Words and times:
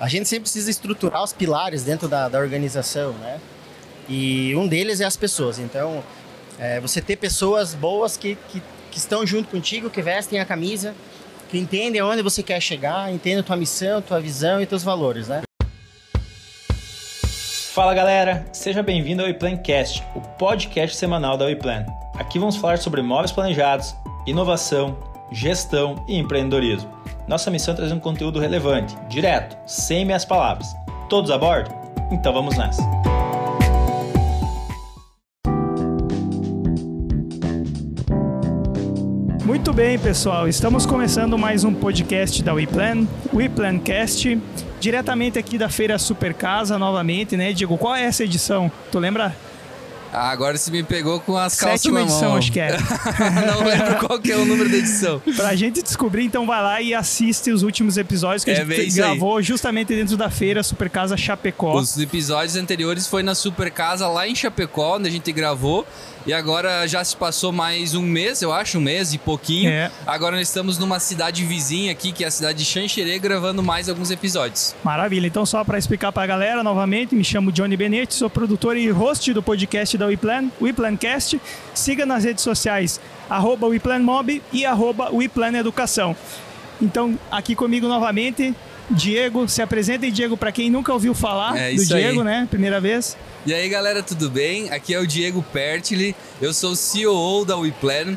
a 0.00 0.08
gente 0.08 0.26
sempre 0.26 0.44
precisa 0.44 0.70
estruturar 0.70 1.22
os 1.22 1.32
pilares 1.34 1.84
dentro 1.84 2.08
da, 2.08 2.26
da 2.26 2.38
organização, 2.38 3.12
né? 3.12 3.38
E 4.08 4.54
um 4.56 4.66
deles 4.66 5.00
é 5.00 5.04
as 5.04 5.14
pessoas. 5.14 5.58
Então, 5.58 6.02
é, 6.58 6.80
você 6.80 7.02
ter 7.02 7.16
pessoas 7.16 7.74
boas 7.74 8.16
que, 8.16 8.36
que, 8.48 8.62
que, 8.90 8.98
estão 8.98 9.26
junto 9.26 9.50
contigo, 9.50 9.90
que 9.90 10.00
vestem 10.00 10.40
a 10.40 10.44
camisa, 10.46 10.94
que 11.50 11.58
entendem 11.58 12.00
aonde 12.00 12.22
você 12.22 12.42
quer 12.42 12.60
chegar, 12.62 13.12
entendem 13.12 13.42
tua 13.42 13.56
missão, 13.56 14.00
tua 14.00 14.18
visão 14.18 14.60
e 14.62 14.64
teus 14.64 14.82
valores, 14.82 15.28
né? 15.28 15.42
Fala 17.74 17.94
galera, 17.94 18.46
seja 18.54 18.82
bem-vindo 18.82 19.22
ao 19.22 19.28
WePlancast, 19.28 20.02
o 20.14 20.20
podcast 20.20 20.96
semanal 20.96 21.36
da 21.36 21.44
WePlan. 21.44 21.84
Aqui 22.14 22.38
vamos 22.38 22.56
falar 22.56 22.78
sobre 22.78 23.02
móveis 23.02 23.32
planejados, 23.32 23.94
inovação, 24.26 24.98
gestão 25.30 26.04
e 26.08 26.16
empreendedorismo. 26.16 26.90
Nossa 27.30 27.48
missão 27.48 27.74
é 27.74 27.76
trazer 27.76 27.94
um 27.94 28.00
conteúdo 28.00 28.40
relevante, 28.40 28.96
direto, 29.08 29.56
sem 29.64 30.04
meias 30.04 30.24
palavras. 30.24 30.66
Todos 31.08 31.30
a 31.30 31.38
bordo? 31.38 31.70
Então 32.10 32.32
vamos 32.32 32.58
nessa. 32.58 32.82
Muito 39.44 39.72
bem, 39.72 39.96
pessoal. 39.96 40.48
Estamos 40.48 40.84
começando 40.84 41.38
mais 41.38 41.62
um 41.62 41.72
podcast 41.72 42.42
da 42.42 42.52
WePlan, 42.52 43.06
WePlancast, 43.32 44.36
diretamente 44.80 45.38
aqui 45.38 45.56
da 45.56 45.68
Feira 45.68 46.00
Super 46.00 46.34
Casa, 46.34 46.80
novamente, 46.80 47.36
né, 47.36 47.52
Diego? 47.52 47.78
Qual 47.78 47.94
é 47.94 48.02
essa 48.02 48.24
edição? 48.24 48.72
Tu 48.90 48.98
lembra? 48.98 49.36
Agora 50.12 50.58
você 50.58 50.70
me 50.70 50.82
pegou 50.82 51.20
com 51.20 51.36
as 51.36 51.54
calças 51.56 51.82
Sétima 51.82 52.00
na 52.00 52.06
edição, 52.06 52.30
mão. 52.30 52.38
acho 52.38 52.50
que 52.50 52.58
é. 52.58 52.76
Não 53.46 53.64
lembro 53.64 54.06
qual 54.06 54.18
que 54.18 54.32
é 54.32 54.36
o 54.36 54.44
número 54.44 54.68
da 54.68 54.76
edição. 54.76 55.20
pra 55.36 55.54
gente 55.54 55.82
descobrir, 55.82 56.24
então 56.24 56.46
vai 56.46 56.62
lá 56.62 56.82
e 56.82 56.92
assiste 56.92 57.50
os 57.52 57.62
últimos 57.62 57.96
episódios 57.96 58.42
que 58.44 58.50
É 58.50 58.60
a 58.60 58.64
gente 58.64 58.92
gravou 58.94 59.40
justamente 59.40 59.88
dentro 59.94 60.16
da 60.16 60.28
feira 60.28 60.62
Super 60.62 60.90
Casa 60.90 61.16
Chapecó. 61.16 61.76
Os 61.78 61.96
episódios 61.98 62.56
anteriores 62.56 63.06
foi 63.06 63.22
na 63.22 63.34
Super 63.34 63.70
Casa 63.70 64.08
lá 64.08 64.26
em 64.26 64.34
Chapecó, 64.34 64.96
onde 64.96 65.08
a 65.08 65.10
gente 65.12 65.30
gravou. 65.32 65.86
E 66.26 66.32
agora 66.34 66.86
já 66.86 67.02
se 67.02 67.16
passou 67.16 67.50
mais 67.50 67.94
um 67.94 68.02
mês, 68.02 68.42
eu 68.42 68.52
acho, 68.52 68.76
um 68.76 68.80
mês 68.80 69.14
e 69.14 69.18
pouquinho. 69.18 69.70
É. 69.70 69.90
Agora 70.06 70.36
nós 70.36 70.48
estamos 70.48 70.76
numa 70.78 71.00
cidade 71.00 71.44
vizinha 71.44 71.90
aqui, 71.90 72.12
que 72.12 72.24
é 72.24 72.26
a 72.26 72.30
cidade 72.30 72.58
de 72.58 72.64
Xanxerê, 72.64 73.18
gravando 73.18 73.62
mais 73.62 73.88
alguns 73.88 74.10
episódios. 74.10 74.74
Maravilha. 74.84 75.26
Então, 75.26 75.46
só 75.46 75.64
para 75.64 75.78
explicar 75.78 76.12
para 76.12 76.22
a 76.22 76.26
galera 76.26 76.62
novamente, 76.62 77.14
me 77.14 77.24
chamo 77.24 77.50
Johnny 77.50 77.76
Benetti, 77.76 78.14
sou 78.14 78.28
produtor 78.28 78.76
e 78.76 78.90
host 78.90 79.32
do 79.32 79.42
podcast 79.42 79.96
da 79.96 80.06
WePlan, 80.06 80.50
WePlancast. 80.60 81.40
Siga 81.72 82.04
nas 82.04 82.24
redes 82.24 82.44
sociais, 82.44 83.00
arroba 83.28 83.66
WePlanMob 83.66 84.42
e 84.52 84.66
arroba 84.66 85.10
WePlanEducação. 85.10 86.14
Então, 86.82 87.18
aqui 87.30 87.54
comigo 87.54 87.88
novamente, 87.88 88.54
Diego. 88.90 89.48
Se 89.48 89.62
apresenta, 89.62 90.10
Diego, 90.10 90.36
para 90.36 90.52
quem 90.52 90.70
nunca 90.70 90.92
ouviu 90.92 91.14
falar 91.14 91.56
É 91.56 91.70
do 91.72 91.82
isso 91.82 91.94
aí. 91.94 92.02
Diego, 92.02 92.22
né? 92.22 92.46
Primeira 92.50 92.80
vez. 92.80 93.16
E 93.46 93.54
aí 93.54 93.68
galera, 93.68 94.02
tudo 94.02 94.28
bem? 94.28 94.70
Aqui 94.70 94.94
é 94.94 94.98
o 94.98 95.06
Diego 95.06 95.42
Pertili, 95.52 96.14
eu 96.40 96.52
sou 96.52 96.72
o 96.72 96.76
CEO 96.76 97.44
da 97.44 97.56
WePlan. 97.56 98.16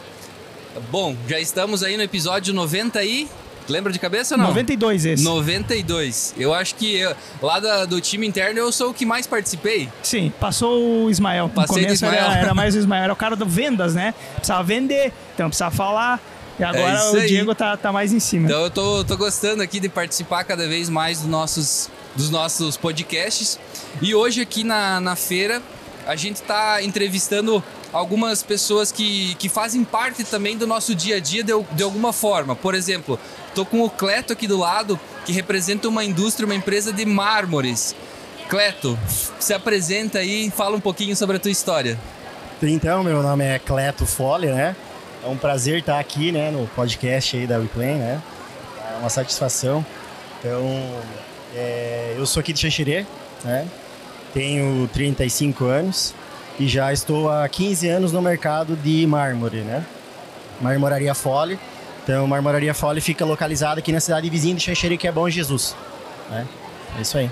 Bom, 0.91 1.15
já 1.27 1.39
estamos 1.39 1.83
aí 1.83 1.95
no 1.97 2.03
episódio 2.03 2.53
90 2.53 3.03
e... 3.03 3.27
Lembra 3.69 3.93
de 3.93 3.99
cabeça 3.99 4.35
ou 4.35 4.39
não? 4.41 4.47
92 4.49 5.05
esse. 5.05 5.23
92. 5.23 6.33
Eu 6.37 6.53
acho 6.53 6.75
que 6.75 6.97
eu- 6.97 7.15
lá 7.41 7.61
da- 7.61 7.85
do 7.85 8.01
time 8.01 8.27
interno 8.27 8.59
eu 8.59 8.69
sou 8.73 8.89
o 8.89 8.93
que 8.93 9.05
mais 9.05 9.25
participei. 9.25 9.87
Sim, 10.03 10.33
passou 10.37 11.05
o 11.05 11.09
Ismael. 11.09 11.47
Passei 11.47 11.77
no 11.77 11.83
começo 11.83 12.03
Ismael. 12.05 12.25
Era, 12.25 12.37
era 12.39 12.53
mais 12.53 12.75
o 12.75 12.79
Ismael, 12.79 13.03
era 13.05 13.13
o 13.13 13.15
cara 13.15 13.37
do 13.37 13.45
vendas, 13.45 13.95
né? 13.95 14.13
Precisava 14.35 14.63
vender, 14.63 15.13
então 15.33 15.47
precisava 15.47 15.73
falar. 15.73 16.19
E 16.59 16.63
agora 16.63 16.93
isso 16.93 17.15
o 17.15 17.19
aí. 17.21 17.27
Diego 17.27 17.55
tá, 17.55 17.77
tá 17.77 17.89
mais 17.93 18.11
em 18.11 18.19
cima. 18.19 18.47
Então 18.47 18.63
eu 18.63 18.69
tô, 18.69 19.05
tô 19.05 19.15
gostando 19.15 19.63
aqui 19.63 19.79
de 19.79 19.87
participar 19.87 20.43
cada 20.43 20.67
vez 20.67 20.89
mais 20.89 21.19
dos 21.21 21.29
nossos, 21.29 21.89
dos 22.17 22.29
nossos 22.29 22.75
podcasts. 22.75 23.57
E 24.01 24.13
hoje 24.13 24.41
aqui 24.41 24.63
na, 24.63 24.99
na 24.99 25.15
feira 25.15 25.61
a 26.05 26.15
gente 26.15 26.41
tá 26.41 26.81
entrevistando 26.83 27.63
algumas 27.93 28.41
pessoas 28.41 28.91
que, 28.91 29.35
que 29.35 29.47
fazem 29.47 29.83
parte 29.83 30.23
também 30.23 30.57
do 30.57 30.65
nosso 30.65 30.95
dia 30.95 31.17
a 31.17 31.19
dia 31.19 31.43
de, 31.43 31.53
de 31.71 31.83
alguma 31.83 32.11
forma. 32.11 32.55
Por 32.55 32.73
exemplo, 32.75 33.19
tô 33.53 33.65
com 33.65 33.81
o 33.81 33.89
Cleto 33.89 34.33
aqui 34.33 34.47
do 34.47 34.57
lado, 34.57 34.99
que 35.25 35.31
representa 35.31 35.87
uma 35.87 36.03
indústria, 36.03 36.45
uma 36.45 36.55
empresa 36.55 36.91
de 36.91 37.05
mármores. 37.05 37.95
Cleto, 38.49 38.99
se 39.39 39.53
apresenta 39.53 40.19
aí 40.19 40.47
e 40.47 40.51
fala 40.51 40.75
um 40.75 40.81
pouquinho 40.81 41.15
sobre 41.15 41.37
a 41.37 41.39
tua 41.39 41.51
história. 41.51 41.97
Então, 42.61 43.03
meu 43.03 43.21
nome 43.21 43.43
é 43.43 43.59
Cleto 43.59 44.05
Fole, 44.05 44.47
né? 44.47 44.75
É 45.23 45.27
um 45.27 45.37
prazer 45.37 45.79
estar 45.79 45.99
aqui, 45.99 46.31
né, 46.31 46.51
no 46.51 46.67
podcast 46.67 47.37
aí 47.37 47.47
da 47.47 47.57
WePlan, 47.57 47.97
né? 47.97 48.21
É 48.93 48.99
uma 48.99 49.09
satisfação. 49.09 49.85
Então, 50.39 50.61
é, 51.55 52.15
eu 52.17 52.25
sou 52.25 52.41
aqui 52.41 52.51
de 52.51 52.59
Xanxerê, 52.59 53.05
né? 53.43 53.67
Tenho 54.33 54.89
35 54.91 55.65
anos 55.65 56.13
e 56.59 56.67
já 56.67 56.91
estou 56.91 57.29
há 57.29 57.47
15 57.47 57.87
anos 57.87 58.11
no 58.11 58.21
mercado 58.21 58.75
de 58.75 59.05
mármore, 59.05 59.61
né? 59.61 59.83
Marmoraria 60.59 61.13
Fole. 61.13 61.59
Então, 62.03 62.27
Marmoraria 62.27 62.73
Fole 62.73 62.99
fica 62.99 63.23
localizada 63.23 63.79
aqui 63.79 63.91
na 63.91 63.99
cidade 63.99 64.29
vizinha 64.29 64.55
de 64.55 64.61
Xanxerê, 64.61 64.97
que 64.97 65.07
é 65.07 65.11
Bom 65.11 65.29
Jesus, 65.29 65.75
né? 66.29 66.45
É 66.97 67.01
isso 67.01 67.17
aí. 67.17 67.29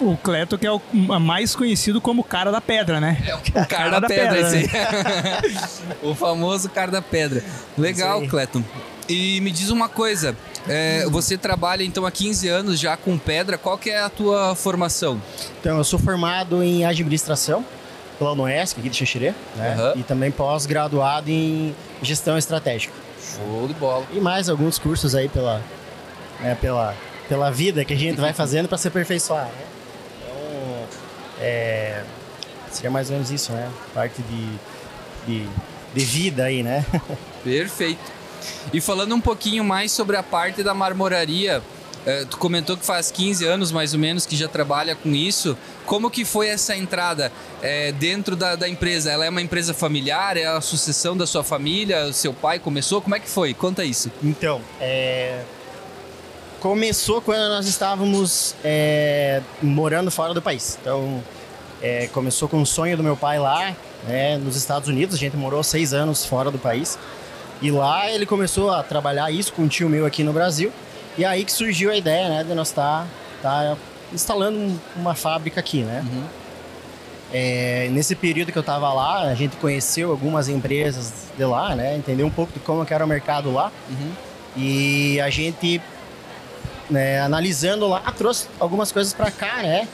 O 0.00 0.16
Cleto, 0.16 0.58
que 0.58 0.66
é 0.66 0.72
o 0.72 0.80
mais 1.20 1.54
conhecido 1.54 2.00
como 2.00 2.22
o 2.22 2.24
cara 2.24 2.50
da 2.50 2.60
pedra, 2.60 3.00
né? 3.00 3.22
É 3.26 3.34
o 3.34 3.66
cara, 3.66 4.00
da, 4.00 4.08
pedra, 4.08 4.40
esse 4.40 4.56
aí. 4.56 4.68
o 6.02 6.14
famoso 6.14 6.68
cara 6.68 6.90
da 6.90 7.00
pedra. 7.00 7.44
Legal. 7.78 8.26
Cleton. 8.26 8.64
E 9.08 9.40
me 9.40 9.52
diz 9.52 9.70
uma 9.70 9.88
coisa, 9.88 10.36
é, 10.68 11.06
você 11.06 11.36
trabalha 11.36 11.82
então 11.82 12.06
há 12.06 12.10
15 12.10 12.48
anos 12.48 12.80
já 12.80 12.96
com 12.96 13.18
pedra, 13.18 13.58
qual 13.58 13.76
que 13.76 13.90
é 13.90 14.00
a 14.00 14.08
tua 14.08 14.54
formação? 14.54 15.20
Então, 15.60 15.76
eu 15.78 15.84
sou 15.84 15.98
formado 15.98 16.62
em 16.62 16.84
administração 16.84 17.64
pela 18.18 18.32
UNOESC, 18.32 18.78
aqui 18.78 18.88
de 18.88 18.96
Xanxerê, 18.96 19.34
né? 19.56 19.74
Aham. 19.74 19.92
E 19.96 20.02
também 20.02 20.30
pós-graduado 20.30 21.30
em 21.30 21.74
gestão 22.02 22.38
estratégica. 22.38 22.94
Show 23.20 23.66
de 23.66 23.74
bola. 23.74 24.06
E 24.12 24.20
mais 24.20 24.48
alguns 24.48 24.78
cursos 24.78 25.14
aí 25.14 25.28
pela, 25.28 25.60
né, 26.40 26.56
pela, 26.60 26.94
pela 27.28 27.50
vida 27.50 27.84
que 27.84 27.92
a 27.92 27.96
gente 27.96 28.20
vai 28.20 28.32
fazendo 28.32 28.68
para 28.68 28.78
se 28.78 28.88
aperfeiçoar, 28.88 29.46
né? 29.46 29.64
Então, 30.22 30.86
é, 31.40 32.02
seria 32.70 32.90
mais 32.90 33.08
ou 33.10 33.14
menos 33.16 33.30
isso, 33.30 33.52
né? 33.52 33.70
Parte 33.92 34.22
de, 34.22 34.48
de, 35.26 35.48
de 35.94 36.04
vida 36.04 36.44
aí, 36.44 36.62
né? 36.62 36.86
Perfeito. 37.42 38.23
E 38.72 38.80
falando 38.80 39.14
um 39.14 39.20
pouquinho 39.20 39.64
mais 39.64 39.92
sobre 39.92 40.16
a 40.16 40.22
parte 40.22 40.62
da 40.62 40.74
marmoraria, 40.74 41.62
eh, 42.06 42.26
tu 42.28 42.36
comentou 42.36 42.76
que 42.76 42.84
faz 42.84 43.10
15 43.10 43.44
anos 43.46 43.72
mais 43.72 43.94
ou 43.94 43.98
menos 43.98 44.26
que 44.26 44.36
já 44.36 44.48
trabalha 44.48 44.94
com 44.94 45.10
isso. 45.10 45.56
Como 45.86 46.10
que 46.10 46.24
foi 46.24 46.48
essa 46.48 46.76
entrada 46.76 47.32
eh, 47.62 47.92
dentro 47.92 48.36
da, 48.36 48.56
da 48.56 48.68
empresa? 48.68 49.10
Ela 49.10 49.24
é 49.24 49.30
uma 49.30 49.40
empresa 49.40 49.72
familiar? 49.72 50.36
É 50.36 50.46
a 50.46 50.60
sucessão 50.60 51.16
da 51.16 51.26
sua 51.26 51.42
família? 51.42 52.06
O 52.06 52.12
seu 52.12 52.32
pai 52.32 52.58
começou? 52.58 53.00
Como 53.00 53.14
é 53.14 53.20
que 53.20 53.28
foi? 53.28 53.54
Conta 53.54 53.84
isso. 53.84 54.10
Então, 54.22 54.60
é, 54.80 55.42
começou 56.60 57.22
quando 57.22 57.48
nós 57.48 57.66
estávamos 57.66 58.54
é, 58.62 59.40
morando 59.62 60.10
fora 60.10 60.34
do 60.34 60.42
país. 60.42 60.78
Então, 60.80 61.22
é, 61.80 62.06
começou 62.08 62.48
com 62.48 62.60
o 62.60 62.66
sonho 62.66 62.96
do 62.96 63.02
meu 63.02 63.16
pai 63.16 63.38
lá, 63.38 63.74
né, 64.06 64.36
nos 64.38 64.56
Estados 64.56 64.88
Unidos. 64.88 65.14
A 65.14 65.18
gente 65.18 65.36
morou 65.36 65.62
seis 65.62 65.92
anos 65.92 66.24
fora 66.24 66.50
do 66.50 66.58
país. 66.58 66.98
E 67.62 67.70
lá 67.70 68.10
ele 68.10 68.26
começou 68.26 68.70
a 68.70 68.82
trabalhar 68.82 69.30
isso 69.30 69.52
com 69.52 69.62
um 69.62 69.68
tio 69.68 69.88
meu 69.88 70.04
aqui 70.04 70.22
no 70.22 70.32
Brasil. 70.32 70.72
E 71.16 71.24
aí 71.24 71.44
que 71.44 71.52
surgiu 71.52 71.90
a 71.90 71.96
ideia, 71.96 72.28
né, 72.28 72.44
de 72.44 72.54
nós 72.54 72.68
estar 72.68 73.06
tá, 73.42 73.76
instalando 74.12 74.58
um- 74.58 74.78
uma 74.96 75.14
fábrica 75.14 75.60
aqui, 75.60 75.82
né? 75.82 76.04
É, 77.32 77.88
nesse 77.90 78.14
período 78.14 78.52
que 78.52 78.58
eu 78.58 78.60
estava 78.60 78.92
lá, 78.92 79.22
a 79.22 79.34
gente 79.34 79.56
conheceu 79.56 80.10
algumas 80.10 80.48
empresas 80.48 81.12
de 81.36 81.44
lá, 81.44 81.74
né? 81.74 81.96
Entendeu 81.96 82.26
um 82.26 82.30
pouco 82.30 82.52
de 82.52 82.60
como 82.60 82.86
era 82.88 83.04
o 83.04 83.08
mercado 83.08 83.52
lá. 83.52 83.72
E 84.56 85.20
a 85.20 85.30
gente, 85.30 85.80
né, 86.88 87.20
analisando 87.20 87.88
lá, 87.88 88.00
trouxe 88.16 88.46
algumas 88.60 88.92
coisas 88.92 89.12
para 89.12 89.30
cá, 89.30 89.62
né? 89.62 89.88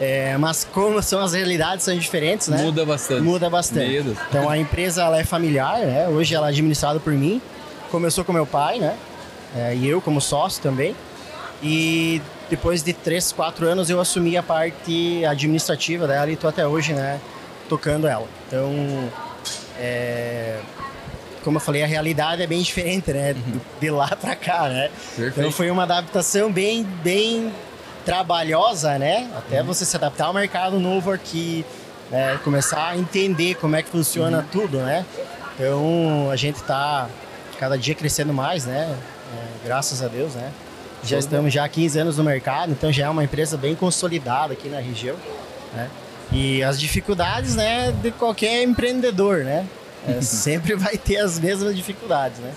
É, 0.00 0.36
mas 0.38 0.64
como 0.64 1.00
são 1.02 1.20
as 1.22 1.32
realidades 1.34 1.84
são 1.84 1.96
diferentes, 1.96 2.48
né? 2.48 2.60
Muda 2.62 2.84
bastante. 2.84 3.20
Muda 3.22 3.48
bastante. 3.48 4.02
Deus. 4.02 4.18
Então 4.28 4.48
a 4.50 4.58
empresa 4.58 5.02
ela 5.02 5.18
é 5.20 5.24
familiar, 5.24 5.78
né? 5.80 6.08
Hoje 6.08 6.34
ela 6.34 6.48
é 6.48 6.50
administrada 6.50 6.98
por 6.98 7.12
mim. 7.12 7.40
Começou 7.90 8.24
com 8.24 8.32
meu 8.32 8.44
pai, 8.46 8.78
né? 8.80 8.96
É, 9.56 9.74
e 9.74 9.86
eu 9.88 10.00
como 10.00 10.20
sócio 10.20 10.60
também. 10.60 10.96
E 11.62 12.20
depois 12.50 12.82
de 12.82 12.92
três, 12.92 13.30
quatro 13.30 13.66
anos 13.68 13.88
eu 13.88 14.00
assumi 14.00 14.36
a 14.36 14.42
parte 14.42 15.24
administrativa 15.24 16.06
dela 16.08 16.28
e 16.30 16.34
tô 16.36 16.48
até 16.48 16.66
hoje, 16.66 16.92
né? 16.92 17.20
Tocando 17.68 18.08
ela. 18.08 18.26
Então, 18.48 19.08
é, 19.78 20.58
como 21.44 21.56
eu 21.58 21.60
falei, 21.60 21.82
a 21.84 21.86
realidade 21.86 22.42
é 22.42 22.46
bem 22.46 22.62
diferente, 22.62 23.12
né? 23.12 23.32
do- 23.34 23.60
De 23.80 23.90
lá 23.90 24.08
para 24.08 24.34
cá, 24.34 24.68
né? 24.68 24.90
Perfeito. 25.14 25.38
Então 25.38 25.52
foi 25.52 25.70
uma 25.70 25.84
adaptação 25.84 26.50
bem, 26.50 26.82
bem 27.02 27.52
trabalhosa, 28.04 28.98
né? 28.98 29.30
Até 29.36 29.60
Uhum. 29.60 29.66
você 29.66 29.84
se 29.84 29.96
adaptar 29.96 30.26
ao 30.26 30.34
mercado 30.34 30.78
novo 30.78 31.10
aqui, 31.10 31.64
né? 32.10 32.38
começar 32.44 32.88
a 32.88 32.96
entender 32.96 33.54
como 33.56 33.76
é 33.76 33.82
que 33.82 33.88
funciona 33.90 34.38
Uhum. 34.38 34.44
tudo, 34.52 34.78
né? 34.78 35.04
Então 35.54 36.28
a 36.30 36.36
gente 36.36 36.62
tá 36.62 37.08
cada 37.58 37.78
dia 37.78 37.94
crescendo 37.94 38.32
mais, 38.32 38.64
né? 38.66 38.94
É, 39.32 39.66
graças 39.66 40.02
a 40.02 40.08
Deus, 40.08 40.34
né? 40.34 40.50
Já 41.02 41.18
estamos 41.18 41.52
já 41.52 41.64
há 41.64 41.68
15 41.68 41.98
anos 41.98 42.16
no 42.18 42.24
mercado, 42.24 42.72
então 42.72 42.90
já 42.90 43.06
é 43.06 43.08
uma 43.10 43.22
empresa 43.24 43.56
bem 43.56 43.74
consolidada 43.74 44.54
aqui 44.54 44.68
na 44.68 44.78
região. 44.80 45.16
Né? 45.74 45.90
E 46.32 46.62
as 46.62 46.80
dificuldades 46.80 47.54
né, 47.54 47.92
de 48.02 48.10
qualquer 48.10 48.62
empreendedor, 48.62 49.44
né? 49.44 49.66
É, 50.08 50.20
sempre 50.22 50.74
vai 50.74 50.96
ter 50.96 51.18
as 51.18 51.38
mesmas 51.38 51.76
dificuldades, 51.76 52.38
né? 52.38 52.52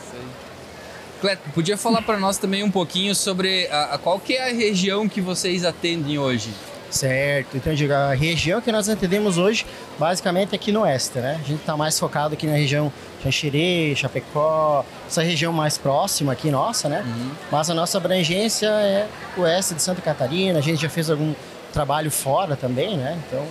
Cleto, 1.19 1.49
podia 1.53 1.77
falar 1.77 2.01
para 2.01 2.17
nós 2.17 2.37
também 2.37 2.63
um 2.63 2.71
pouquinho 2.71 3.15
sobre 3.15 3.67
a, 3.67 3.95
a, 3.95 3.97
qual 3.97 4.19
que 4.19 4.33
é 4.33 4.49
a 4.49 4.53
região 4.53 5.07
que 5.09 5.19
vocês 5.19 5.65
atendem 5.65 6.17
hoje? 6.17 6.51
Certo, 6.89 7.57
então 7.57 7.73
a 7.93 8.13
região 8.13 8.61
que 8.61 8.71
nós 8.71 8.87
atendemos 8.87 9.37
hoje, 9.37 9.65
basicamente 9.99 10.53
é 10.53 10.55
aqui 10.55 10.71
no 10.71 10.81
oeste, 10.81 11.19
né? 11.19 11.33
A 11.33 11.47
gente 11.47 11.59
está 11.59 11.75
mais 11.75 11.99
focado 11.99 12.33
aqui 12.33 12.47
na 12.47 12.53
região 12.53 12.91
Xanxerê, 13.21 13.93
Chapecó, 13.93 14.85
essa 15.05 15.21
região 15.21 15.51
mais 15.51 15.77
próxima 15.77 16.31
aqui 16.31 16.49
nossa, 16.49 16.87
né? 16.87 17.03
Uhum. 17.05 17.31
Mas 17.51 17.69
a 17.69 17.73
nossa 17.73 17.97
abrangência 17.97 18.67
é 18.67 19.07
o 19.35 19.41
oeste 19.41 19.75
de 19.75 19.81
Santa 19.81 20.01
Catarina, 20.01 20.59
a 20.59 20.61
gente 20.61 20.81
já 20.81 20.89
fez 20.89 21.09
algum 21.09 21.33
trabalho 21.73 22.09
fora 22.09 22.55
também, 22.55 22.95
né? 22.95 23.19
Então, 23.27 23.45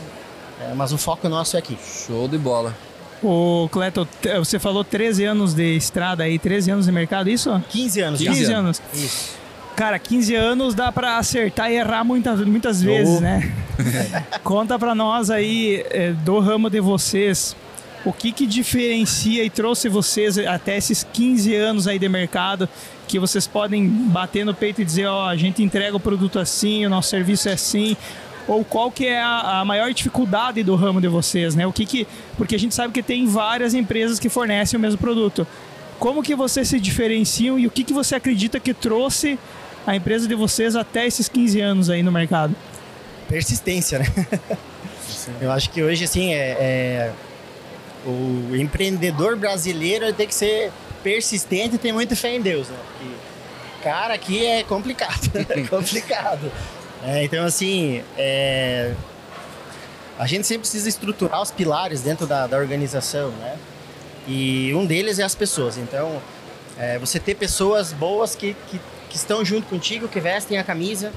é, 0.62 0.72
mas 0.72 0.92
o 0.92 0.98
foco 0.98 1.28
nosso 1.28 1.56
é 1.56 1.58
aqui. 1.58 1.76
Show 2.06 2.26
de 2.28 2.38
bola. 2.38 2.74
O 3.22 3.68
Cleto, 3.70 4.06
você 4.38 4.58
falou 4.58 4.84
13 4.84 5.24
anos 5.24 5.54
de 5.54 5.76
estrada 5.76 6.24
aí, 6.24 6.38
13 6.38 6.70
anos 6.70 6.86
de 6.86 6.92
mercado, 6.92 7.30
isso? 7.30 7.62
15 7.70 8.00
anos. 8.00 8.20
15, 8.20 8.30
15 8.30 8.52
anos. 8.52 8.82
Isso. 8.92 9.46
Cara, 9.74 9.98
15 9.98 10.34
anos 10.34 10.74
dá 10.74 10.90
para 10.90 11.18
acertar 11.18 11.70
e 11.70 11.76
errar 11.76 12.02
muitas, 12.02 12.40
muitas 12.40 12.82
vezes, 12.82 13.18
oh. 13.18 13.20
né? 13.20 13.52
Conta 14.42 14.78
para 14.78 14.94
nós 14.94 15.30
aí 15.30 15.84
é, 15.90 16.12
do 16.12 16.38
ramo 16.38 16.70
de 16.70 16.80
vocês. 16.80 17.54
O 18.04 18.12
que 18.12 18.32
que 18.32 18.46
diferencia 18.46 19.44
e 19.44 19.50
trouxe 19.50 19.88
vocês 19.88 20.38
até 20.38 20.76
esses 20.76 21.04
15 21.12 21.54
anos 21.54 21.88
aí 21.88 21.98
de 21.98 22.08
mercado 22.08 22.68
que 23.06 23.18
vocês 23.18 23.46
podem 23.46 23.86
bater 23.86 24.44
no 24.44 24.54
peito 24.54 24.80
e 24.80 24.84
dizer, 24.84 25.06
ó, 25.06 25.26
oh, 25.26 25.28
a 25.28 25.36
gente 25.36 25.62
entrega 25.62 25.96
o 25.96 26.00
produto 26.00 26.38
assim, 26.38 26.86
o 26.86 26.90
nosso 26.90 27.10
serviço 27.10 27.48
é 27.48 27.52
assim, 27.52 27.96
ou 28.48 28.64
qual 28.64 28.90
que 28.90 29.06
é 29.06 29.20
a, 29.20 29.60
a, 29.60 29.64
maior 29.64 29.92
dificuldade 29.92 30.62
do 30.62 30.74
ramo 30.76 31.00
de 31.00 31.08
vocês, 31.08 31.54
né? 31.54 31.66
O 31.66 31.72
que 31.72 31.84
que, 31.84 32.06
porque 32.36 32.54
a 32.54 32.58
gente 32.58 32.74
sabe 32.74 32.92
que 32.92 33.02
tem 33.02 33.26
várias 33.26 33.74
empresas 33.74 34.18
que 34.18 34.28
fornecem 34.28 34.78
o 34.78 34.80
mesmo 34.80 34.98
produto. 34.98 35.46
Como 35.98 36.22
que 36.22 36.34
vocês 36.34 36.68
se 36.68 36.78
diferenciam 36.78 37.58
e 37.58 37.66
o 37.66 37.70
que 37.70 37.82
que 37.82 37.92
você 37.92 38.14
acredita 38.14 38.60
que 38.60 38.72
trouxe 38.72 39.38
a 39.86 39.96
empresa 39.96 40.28
de 40.28 40.34
vocês 40.34 40.76
até 40.76 41.06
esses 41.06 41.28
15 41.28 41.60
anos 41.60 41.90
aí 41.90 42.02
no 42.02 42.12
mercado? 42.12 42.54
Persistência, 43.28 43.98
né? 43.98 44.06
Eu 45.40 45.50
acho 45.50 45.70
que 45.70 45.82
hoje, 45.82 46.04
assim, 46.04 46.32
é, 46.32 46.50
é, 46.50 47.12
o 48.04 48.54
empreendedor 48.54 49.36
brasileiro 49.36 50.12
tem 50.12 50.26
que 50.26 50.34
ser 50.34 50.70
persistente 51.02 51.76
e 51.76 51.78
ter 51.78 51.92
muita 51.92 52.14
fé 52.14 52.34
em 52.34 52.40
Deus, 52.40 52.68
né? 52.68 52.76
Porque, 52.86 53.14
cara, 53.82 54.14
aqui 54.14 54.46
é 54.46 54.62
complicado, 54.62 55.30
é 55.50 55.62
complicado. 55.62 56.52
É, 57.04 57.24
então, 57.24 57.44
assim, 57.44 58.02
é... 58.16 58.94
a 60.18 60.26
gente 60.26 60.46
sempre 60.46 60.62
precisa 60.62 60.88
estruturar 60.88 61.42
os 61.42 61.50
pilares 61.50 62.00
dentro 62.00 62.26
da, 62.26 62.46
da 62.46 62.56
organização, 62.56 63.30
né? 63.30 63.56
E 64.26 64.72
um 64.74 64.84
deles 64.84 65.18
é 65.18 65.22
as 65.22 65.34
pessoas. 65.34 65.76
Então, 65.76 66.20
é, 66.78 66.98
você 66.98 67.18
ter 67.20 67.34
pessoas 67.34 67.92
boas 67.92 68.34
que, 68.34 68.56
que, 68.68 68.80
que, 69.08 69.16
estão 69.16 69.44
junto 69.44 69.66
contigo, 69.68 70.08
que 70.08 70.20
vestem 70.20 70.58
a 70.58 70.64
camisa, 70.64 71.12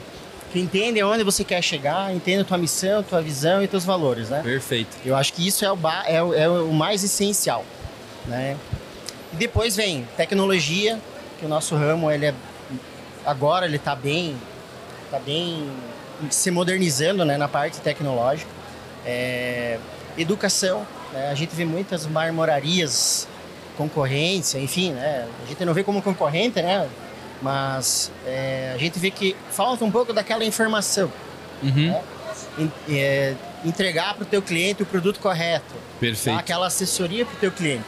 que 0.51 0.59
entendem 0.59 1.03
onde 1.03 1.23
você 1.23 1.43
quer 1.43 1.61
chegar, 1.61 2.13
entendem 2.13 2.41
a 2.41 2.45
tua 2.45 2.57
missão, 2.57 3.03
tua 3.03 3.21
visão 3.21 3.63
e 3.63 3.67
teus 3.67 3.83
valores, 3.83 4.29
né? 4.29 4.41
Perfeito. 4.43 4.95
Eu 5.03 5.15
acho 5.15 5.33
que 5.33 5.45
isso 5.45 5.65
é 5.65 5.71
o, 5.71 5.77
é 6.05 6.23
o, 6.23 6.33
é 6.33 6.49
o 6.49 6.73
mais 6.73 7.03
essencial, 7.03 7.65
né? 8.27 8.57
E 9.33 9.35
depois 9.35 9.75
vem 9.75 10.07
tecnologia, 10.15 10.99
que 11.39 11.45
o 11.45 11.49
nosso 11.49 11.75
ramo, 11.75 12.11
ele 12.11 12.27
é, 12.27 12.33
agora 13.25 13.65
ele 13.65 13.75
está 13.75 13.95
bem 13.95 14.35
está 15.09 15.19
bem 15.19 15.67
se 16.29 16.51
modernizando 16.51 17.25
né, 17.25 17.37
na 17.37 17.47
parte 17.47 17.79
tecnológica. 17.79 18.49
É, 19.05 19.79
educação, 20.17 20.85
né, 21.11 21.29
a 21.31 21.35
gente 21.35 21.55
vê 21.55 21.65
muitas 21.65 22.05
marmorarias, 22.05 23.27
concorrência, 23.75 24.59
enfim, 24.59 24.91
né, 24.91 25.27
a 25.43 25.47
gente 25.47 25.65
não 25.65 25.73
vê 25.73 25.83
como 25.83 26.01
concorrente, 26.01 26.61
né, 26.61 26.87
mas 27.41 28.11
é, 28.25 28.73
a 28.75 28.77
gente 28.77 28.99
vê 28.99 29.09
que 29.09 29.35
falta 29.49 29.83
um 29.83 29.91
pouco 29.91 30.13
daquela 30.13 30.43
informação. 30.43 31.11
Uhum. 31.63 31.87
Né, 31.87 32.01
é, 32.89 33.35
entregar 33.63 34.13
para 34.13 34.23
o 34.23 34.25
teu 34.25 34.41
cliente 34.41 34.83
o 34.83 34.85
produto 34.85 35.19
correto. 35.19 35.73
Perfeito. 35.99 36.35
Tá, 36.35 36.41
aquela 36.41 36.67
assessoria 36.67 37.25
para 37.25 37.35
o 37.35 37.37
teu 37.37 37.51
cliente. 37.51 37.85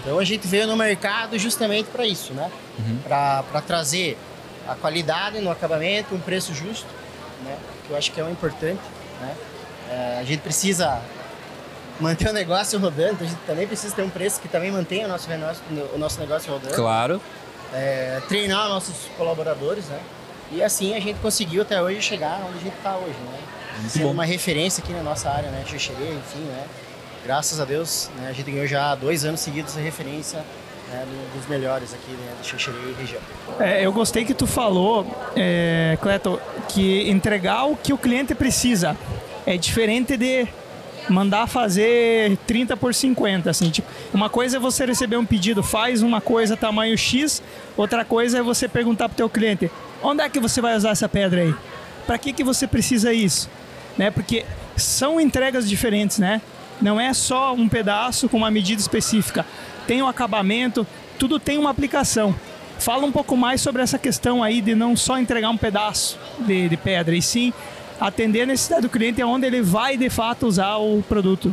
Então 0.00 0.18
a 0.18 0.24
gente 0.24 0.46
veio 0.46 0.66
no 0.66 0.76
mercado 0.76 1.38
justamente 1.38 1.86
para 1.86 2.06
isso, 2.06 2.32
né? 2.32 2.50
Uhum. 2.78 2.98
Para 3.04 3.60
trazer 3.66 4.16
a 4.68 4.74
qualidade 4.74 5.40
no 5.40 5.50
acabamento, 5.50 6.14
um 6.14 6.20
preço 6.20 6.54
justo, 6.54 6.86
né? 7.42 7.56
Que 7.86 7.92
eu 7.92 7.96
acho 7.96 8.12
que 8.12 8.20
é 8.20 8.24
o 8.24 8.30
importante, 8.30 8.80
né? 9.20 9.34
É, 9.90 10.18
a 10.20 10.24
gente 10.24 10.40
precisa 10.40 11.00
manter 11.98 12.28
o 12.28 12.32
negócio 12.32 12.78
rodando, 12.78 13.24
a 13.24 13.26
gente 13.26 13.40
também 13.46 13.66
precisa 13.66 13.94
ter 13.96 14.02
um 14.02 14.10
preço 14.10 14.40
que 14.40 14.48
também 14.48 14.70
mantenha 14.70 15.06
o 15.06 15.08
nosso, 15.08 15.28
o 15.94 15.98
nosso 15.98 16.20
negócio 16.20 16.52
rodando. 16.52 16.74
Claro. 16.74 17.20
É, 17.72 18.20
treinar 18.28 18.68
nossos 18.68 18.94
colaboradores, 19.16 19.86
né? 19.86 20.00
E 20.52 20.62
assim 20.62 20.94
a 20.94 21.00
gente 21.00 21.18
conseguiu 21.20 21.62
até 21.62 21.80
hoje 21.80 22.00
chegar 22.02 22.40
onde 22.46 22.58
a 22.58 22.62
gente 22.62 22.76
está 22.76 22.96
hoje, 22.96 23.18
né? 23.18 23.38
Muito 23.78 23.92
Sendo 23.92 24.06
bom. 24.06 24.12
uma 24.12 24.24
referência 24.24 24.82
aqui 24.82 24.92
na 24.92 25.02
nossa 25.02 25.30
área, 25.30 25.50
né? 25.50 25.64
Xuxerê, 25.66 26.10
enfim, 26.10 26.40
né? 26.40 26.66
Graças 27.24 27.60
a 27.60 27.64
Deus, 27.64 28.10
né? 28.16 28.28
a 28.30 28.32
gente 28.32 28.50
ganhou 28.50 28.66
já 28.66 28.94
dois 28.94 29.24
anos 29.24 29.40
seguidos 29.40 29.72
essa 29.72 29.80
referência 29.80 30.42
né, 30.90 31.06
dos 31.34 31.46
melhores 31.46 31.94
aqui 31.94 32.10
né, 32.12 32.32
de 32.42 32.48
e 32.48 33.00
região. 33.00 33.20
É, 33.58 33.84
eu 33.84 33.92
gostei 33.92 34.24
que 34.24 34.34
tu 34.34 34.46
falou, 34.46 35.06
é, 35.36 35.98
Cleto, 36.00 36.40
que 36.68 37.08
entregar 37.10 37.64
o 37.64 37.76
que 37.76 37.92
o 37.92 37.98
cliente 37.98 38.34
precisa 38.34 38.96
é 39.46 39.56
diferente 39.56 40.16
de 40.16 40.46
mandar 41.08 41.46
fazer 41.46 42.36
30 42.46 42.76
por 42.76 42.94
50, 42.94 43.48
assim, 43.48 43.70
tipo, 43.70 43.88
uma 44.12 44.28
coisa 44.28 44.58
é 44.58 44.60
você 44.60 44.84
receber 44.84 45.16
um 45.16 45.24
pedido, 45.24 45.62
faz 45.62 46.02
uma 46.02 46.20
coisa 46.20 46.56
tamanho 46.56 46.96
X, 46.98 47.42
outra 47.76 48.04
coisa 48.04 48.38
é 48.38 48.42
você 48.42 48.68
perguntar 48.68 49.08
pro 49.08 49.16
teu 49.16 49.30
cliente, 49.30 49.70
onde 50.02 50.22
é 50.22 50.28
que 50.28 50.38
você 50.38 50.60
vai 50.60 50.76
usar 50.76 50.90
essa 50.90 51.08
pedra 51.08 51.40
aí? 51.42 51.54
Para 52.06 52.18
que 52.18 52.32
que 52.32 52.44
você 52.44 52.66
precisa 52.66 53.12
isso? 53.12 53.48
Né? 53.96 54.10
Porque 54.10 54.44
são 54.76 55.20
entregas 55.20 55.68
diferentes, 55.68 56.18
né? 56.18 56.40
Não 56.80 57.00
é 57.00 57.12
só 57.12 57.54
um 57.54 57.68
pedaço 57.68 58.28
com 58.28 58.36
uma 58.36 58.50
medida 58.50 58.80
específica 58.80 59.44
tem 59.88 60.02
o 60.02 60.04
um 60.04 60.08
acabamento, 60.08 60.86
tudo 61.18 61.40
tem 61.40 61.56
uma 61.56 61.70
aplicação. 61.70 62.34
Fala 62.78 63.06
um 63.06 63.10
pouco 63.10 63.34
mais 63.38 63.62
sobre 63.62 63.80
essa 63.80 63.98
questão 63.98 64.44
aí 64.44 64.60
de 64.60 64.74
não 64.74 64.94
só 64.94 65.18
entregar 65.18 65.48
um 65.48 65.56
pedaço 65.56 66.18
de, 66.40 66.68
de 66.68 66.76
pedra, 66.76 67.16
e 67.16 67.22
sim 67.22 67.54
atender 67.98 68.42
a 68.42 68.46
necessidade 68.46 68.82
do 68.82 68.90
cliente 68.90 69.22
onde 69.22 69.46
ele 69.46 69.62
vai 69.62 69.96
de 69.96 70.10
fato 70.10 70.46
usar 70.46 70.76
o 70.76 71.02
produto. 71.08 71.52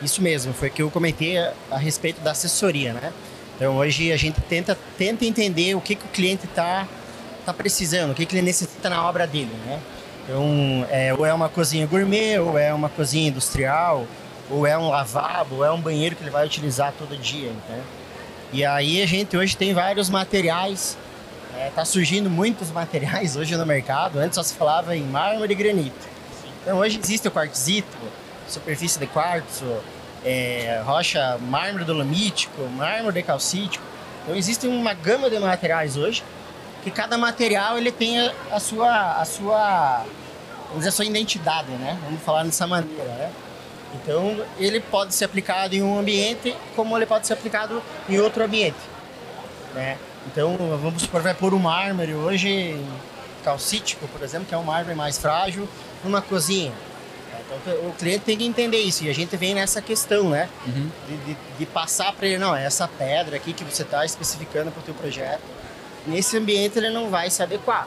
Isso 0.00 0.22
mesmo, 0.22 0.54
foi 0.54 0.70
que 0.70 0.80
eu 0.80 0.90
comentei 0.92 1.36
a, 1.36 1.52
a 1.72 1.76
respeito 1.76 2.20
da 2.20 2.30
assessoria, 2.30 2.92
né? 2.92 3.12
Então 3.56 3.76
hoje 3.76 4.12
a 4.12 4.16
gente 4.16 4.40
tenta, 4.42 4.78
tenta 4.96 5.24
entender 5.24 5.74
o 5.74 5.80
que, 5.80 5.96
que 5.96 6.04
o 6.04 6.08
cliente 6.08 6.46
está 6.46 6.86
tá 7.44 7.52
precisando, 7.52 8.12
o 8.12 8.14
que, 8.14 8.24
que 8.24 8.36
ele 8.36 8.42
necessita 8.42 8.88
na 8.88 9.06
obra 9.06 9.26
dele, 9.26 9.50
né? 9.66 9.80
Então, 10.24 10.86
é, 10.88 11.12
ou 11.12 11.26
é 11.26 11.34
uma 11.34 11.48
cozinha 11.48 11.84
gourmet, 11.84 12.38
ou 12.38 12.56
é 12.56 12.72
uma 12.72 12.88
cozinha 12.88 13.28
industrial, 13.28 14.06
ou 14.50 14.66
é 14.66 14.76
um 14.76 14.88
lavabo, 14.88 15.56
ou 15.56 15.64
é 15.64 15.70
um 15.70 15.80
banheiro 15.80 16.16
que 16.16 16.22
ele 16.22 16.30
vai 16.30 16.44
utilizar 16.46 16.92
todo 16.98 17.16
dia, 17.16 17.52
né? 17.68 17.82
E 18.52 18.64
aí 18.64 19.02
a 19.02 19.06
gente 19.06 19.36
hoje 19.36 19.56
tem 19.56 19.72
vários 19.72 20.10
materiais, 20.10 20.98
é, 21.56 21.70
tá 21.74 21.84
surgindo 21.84 22.28
muitos 22.28 22.70
materiais 22.72 23.36
hoje 23.36 23.56
no 23.56 23.64
mercado. 23.64 24.18
Antes 24.18 24.34
só 24.34 24.42
se 24.42 24.54
falava 24.54 24.96
em 24.96 25.02
mármore 25.02 25.52
e 25.52 25.56
granito. 25.56 26.08
Então 26.62 26.78
hoje 26.78 27.00
existe 27.02 27.26
o 27.26 27.30
quartzito, 27.30 27.96
superfície 28.46 28.98
de 28.98 29.06
quartzo, 29.06 29.64
é, 30.24 30.82
rocha 30.84 31.38
mármore 31.40 31.84
dolomítico, 31.84 32.62
mármore 32.76 33.14
decalcítico. 33.14 33.84
Então 34.22 34.36
existe 34.36 34.66
uma 34.66 34.92
gama 34.94 35.30
de 35.30 35.38
materiais 35.38 35.96
hoje 35.96 36.22
que 36.84 36.90
cada 36.90 37.16
material 37.16 37.78
ele 37.78 37.92
tem 37.92 38.20
a, 38.20 38.32
a 38.50 38.60
sua 38.60 39.12
a 39.20 39.24
sua 39.24 40.04
vamos 40.66 40.78
dizer, 40.78 40.88
a 40.88 40.92
sua 40.92 41.04
identidade, 41.04 41.70
né? 41.72 41.98
Vamos 42.04 42.22
falar 42.22 42.44
dessa 42.44 42.66
maneira, 42.66 43.04
né? 43.04 43.30
Então, 43.94 44.44
ele 44.58 44.80
pode 44.80 45.14
ser 45.14 45.26
aplicado 45.26 45.74
em 45.74 45.82
um 45.82 45.98
ambiente, 45.98 46.56
como 46.74 46.96
ele 46.96 47.06
pode 47.06 47.26
ser 47.26 47.34
aplicado 47.34 47.82
em 48.08 48.18
outro 48.18 48.44
ambiente. 48.44 48.78
Né? 49.74 49.98
Então, 50.26 50.56
vamos 50.80 51.02
supor, 51.02 51.20
vai 51.20 51.34
pôr 51.34 51.52
um 51.52 51.58
mármore 51.58 52.14
hoje, 52.14 52.76
calcítico, 53.44 54.06
por 54.08 54.22
exemplo, 54.22 54.46
que 54.46 54.54
é 54.54 54.58
um 54.58 54.62
mármore 54.62 54.96
mais 54.96 55.18
frágil, 55.18 55.68
numa 56.04 56.22
cozinha. 56.22 56.72
Então, 57.60 57.88
o 57.88 57.92
cliente 57.92 58.20
tem 58.20 58.36
que 58.36 58.44
entender 58.44 58.78
isso. 58.78 59.04
E 59.04 59.10
a 59.10 59.14
gente 59.14 59.36
vem 59.36 59.54
nessa 59.54 59.82
questão, 59.82 60.30
né? 60.30 60.48
Uhum. 60.66 60.90
De, 61.08 61.16
de, 61.18 61.36
de, 61.58 61.66
passar 61.66 62.12
para 62.12 62.26
ele, 62.26 62.38
não, 62.38 62.56
é 62.56 62.64
essa 62.64 62.88
pedra 62.88 63.36
aqui 63.36 63.52
que 63.52 63.64
você 63.64 63.82
está 63.82 64.04
especificando 64.04 64.70
para 64.70 64.80
o 64.80 64.82
teu 64.82 64.94
projeto. 64.94 65.42
Nesse 66.06 66.36
ambiente 66.36 66.78
ele 66.78 66.90
não 66.90 67.10
vai 67.10 67.30
se 67.30 67.42
adequar. 67.42 67.86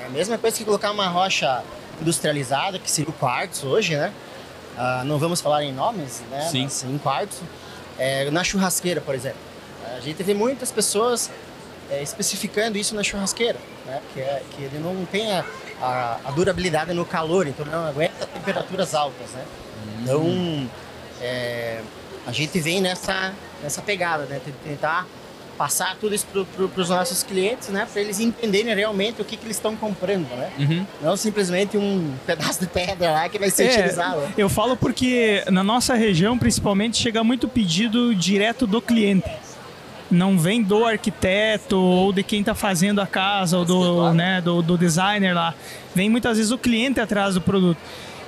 É 0.00 0.06
a 0.06 0.08
mesma 0.08 0.36
coisa 0.36 0.56
que 0.56 0.64
colocar 0.64 0.90
uma 0.90 1.08
rocha 1.08 1.62
industrializada, 2.00 2.78
que 2.78 2.90
seria 2.90 3.10
o 3.10 3.12
quartzo 3.12 3.68
hoje, 3.68 3.96
né? 3.96 4.12
Uh, 4.78 5.04
não 5.04 5.18
vamos 5.18 5.40
falar 5.40 5.64
em 5.64 5.72
nomes, 5.72 6.22
né? 6.30 6.48
Sim. 6.50 6.62
Mas 6.64 6.84
em 6.84 6.98
quartos. 6.98 7.40
É, 7.98 8.30
na 8.30 8.44
churrasqueira, 8.44 9.00
por 9.00 9.14
exemplo. 9.14 9.40
A 9.96 10.00
gente 10.00 10.22
vê 10.22 10.32
muitas 10.32 10.70
pessoas 10.70 11.28
é, 11.90 12.00
especificando 12.00 12.78
isso 12.78 12.94
na 12.94 13.02
churrasqueira, 13.02 13.58
né? 13.84 14.00
Que, 14.14 14.20
é, 14.20 14.42
que 14.54 14.62
ele 14.62 14.78
não 14.78 15.04
tem 15.06 15.32
a, 15.32 15.44
a, 15.82 16.18
a 16.26 16.30
durabilidade 16.30 16.92
no 16.92 17.04
calor, 17.04 17.48
então 17.48 17.66
não 17.66 17.86
aguenta 17.86 18.26
temperaturas 18.26 18.94
altas, 18.94 19.30
né? 19.30 19.44
Então, 20.00 20.70
é, 21.20 21.80
a 22.26 22.32
gente 22.32 22.60
vem 22.60 22.80
nessa, 22.80 23.34
nessa 23.62 23.82
pegada, 23.82 24.24
né? 24.26 24.40
Tentar 24.62 25.06
passar 25.58 25.96
tudo 26.00 26.14
isso 26.14 26.24
para 26.72 26.80
os 26.82 26.88
nossos 26.88 27.24
clientes, 27.24 27.68
né? 27.68 27.86
Para 27.92 28.00
eles 28.00 28.20
entenderem 28.20 28.72
realmente 28.74 29.20
o 29.20 29.24
que, 29.24 29.36
que 29.36 29.44
eles 29.44 29.56
estão 29.56 29.74
comprando, 29.74 30.28
né? 30.36 30.50
Uhum. 30.58 30.86
Não 31.02 31.16
simplesmente 31.16 31.76
um 31.76 32.14
pedaço 32.24 32.60
de 32.60 32.68
pedra 32.68 33.10
lá 33.10 33.28
que 33.28 33.38
vai 33.38 33.50
ser 33.50 33.64
É, 33.64 33.72
utilizado. 33.74 34.22
eu 34.38 34.48
falo 34.48 34.76
porque 34.76 35.42
na 35.50 35.64
nossa 35.64 35.94
região, 35.94 36.38
principalmente, 36.38 36.96
chega 36.96 37.24
muito 37.24 37.48
pedido 37.48 38.14
direto 38.14 38.66
do 38.66 38.80
cliente. 38.80 39.28
Não 40.10 40.38
vem 40.38 40.62
do 40.62 40.86
arquiteto 40.86 41.76
ou 41.76 42.12
de 42.14 42.22
quem 42.22 42.40
está 42.40 42.54
fazendo 42.54 43.00
a 43.00 43.06
casa 43.06 43.58
ou 43.58 43.64
do, 43.66 44.12
né, 44.14 44.40
do, 44.40 44.62
do 44.62 44.78
designer 44.78 45.34
lá. 45.34 45.52
Vem 45.94 46.08
muitas 46.08 46.38
vezes 46.38 46.50
o 46.52 46.56
cliente 46.56 46.98
atrás 46.98 47.34
do 47.34 47.40
produto. 47.42 47.78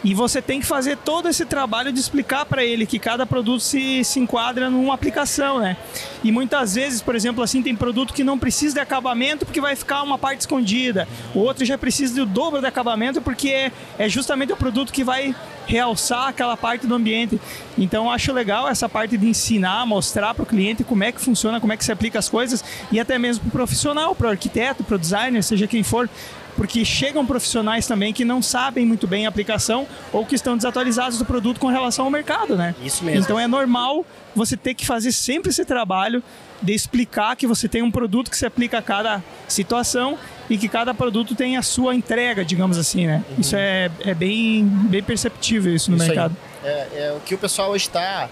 E 0.03 0.15
você 0.15 0.41
tem 0.41 0.61
que 0.61 0.67
fazer 0.67 0.97
todo 0.97 1.29
esse 1.29 1.45
trabalho 1.45 1.93
de 1.93 2.01
explicar 2.01 2.47
para 2.47 2.65
ele 2.65 2.87
que 2.87 2.99
cada 2.99 3.27
produto 3.27 3.61
se, 3.61 4.03
se 4.03 4.19
enquadra 4.19 4.71
numa 4.71 4.95
aplicação, 4.95 5.59
né? 5.59 5.77
E 6.25 6.33
muitas 6.33 6.75
vezes, 6.75 7.03
por 7.03 7.15
exemplo, 7.15 7.43
assim, 7.43 7.63
tem 7.63 7.77
produto 7.77 8.15
que 8.15 8.25
não 8.25 8.39
precisa 8.39 8.75
de 8.75 8.81
acabamento 8.81 9.45
porque 9.45 9.61
vai 9.61 9.77
ficar 9.77 10.03
uma 10.03 10.19
parte 10.19 10.41
escondida. 10.41 11.07
O 11.35 11.41
outro 11.41 11.65
já 11.65 11.77
precisa 11.77 12.15
do 12.15 12.27
dobro 12.27 12.61
de 12.61 12.67
acabamento 12.67 13.21
porque 13.21 13.51
é, 13.51 13.73
é 13.99 14.09
justamente 14.09 14.53
o 14.53 14.57
produto 14.57 14.93
que 14.93 15.05
vai 15.05 15.35
realçar 15.67 16.29
aquela 16.29 16.57
parte 16.57 16.87
do 16.87 16.95
ambiente. 16.95 17.41
Então 17.79 18.11
acho 18.11 18.33
legal 18.33 18.69
essa 18.69 18.89
parte 18.89 19.17
de 19.17 19.27
ensinar, 19.27 19.87
mostrar 19.87 20.35
para 20.35 20.43
o 20.43 20.47
cliente 20.47 20.83
como 20.83 21.05
é 21.05 21.13
que 21.13 21.21
funciona, 21.21 21.61
como 21.61 21.73
é 21.73 21.77
que 21.77 21.85
se 21.85 21.93
aplica 21.93 22.19
as 22.19 22.29
coisas 22.29 22.65
e 22.91 22.99
até 22.99 23.19
mesmo 23.19 23.43
para 23.43 23.49
o 23.49 23.53
profissional, 23.53 24.15
para 24.15 24.29
o 24.29 24.31
arquiteto, 24.31 24.83
para 24.83 24.97
o 24.97 24.99
designer, 24.99 25.43
seja 25.43 25.67
quem 25.67 25.83
for, 25.83 26.09
porque 26.57 26.85
chegam 26.85 27.25
profissionais 27.25 27.87
também 27.87 28.13
que 28.13 28.25
não 28.25 28.43
sabem 28.43 28.85
muito 28.85 29.07
bem 29.07 29.27
a 29.27 29.29
aplicação 29.29 29.87
ou 30.13 30.25
que 30.27 30.35
estão 30.35 30.57
desatualizados 30.57 31.19
do 31.19 31.25
produto 31.25 31.59
com 31.59 31.69
relação 31.69 32.05
ao 32.05 32.11
mercado, 32.11 32.57
né? 32.57 32.75
Isso 32.83 33.05
mesmo. 33.05 33.23
Então 33.23 33.39
é 33.39 33.47
normal 33.47 34.05
você 34.35 34.57
ter 34.57 34.75
que 34.75 34.87
fazer 34.87 35.13
sempre 35.13 35.51
esse 35.51 35.65
trabalho 35.65 36.23
de 36.63 36.75
explicar 36.75 37.37
que 37.37 37.47
você 37.47 37.69
tem 37.69 37.83
um 37.83 37.91
produto 37.91 38.31
que 38.31 38.37
se 38.37 38.45
aplica 38.45 38.79
a 38.79 38.83
cada 38.83 39.23
situação 39.49 40.19
e 40.49 40.59
que 40.59 40.69
cada 40.69 40.93
produto 40.93 41.35
tem 41.35 41.57
a 41.57 41.63
sua 41.63 41.95
entrega, 41.95 42.45
digamos 42.45 42.77
assim, 42.77 43.07
né? 43.07 43.25
Isso 43.39 43.57
é, 43.57 43.91
é 44.01 44.15
bem, 44.15 44.65
bem 44.65 45.03
perceptível 45.03 45.75
isso 45.75 45.91
no 45.91 45.97
Isso 45.97 46.07
mercado. 46.07 46.37
É, 46.63 46.69
é 46.69 47.15
o 47.17 47.21
que 47.21 47.35
o 47.35 47.39
pessoal 47.39 47.71
hoje 47.71 47.87
está. 47.87 48.29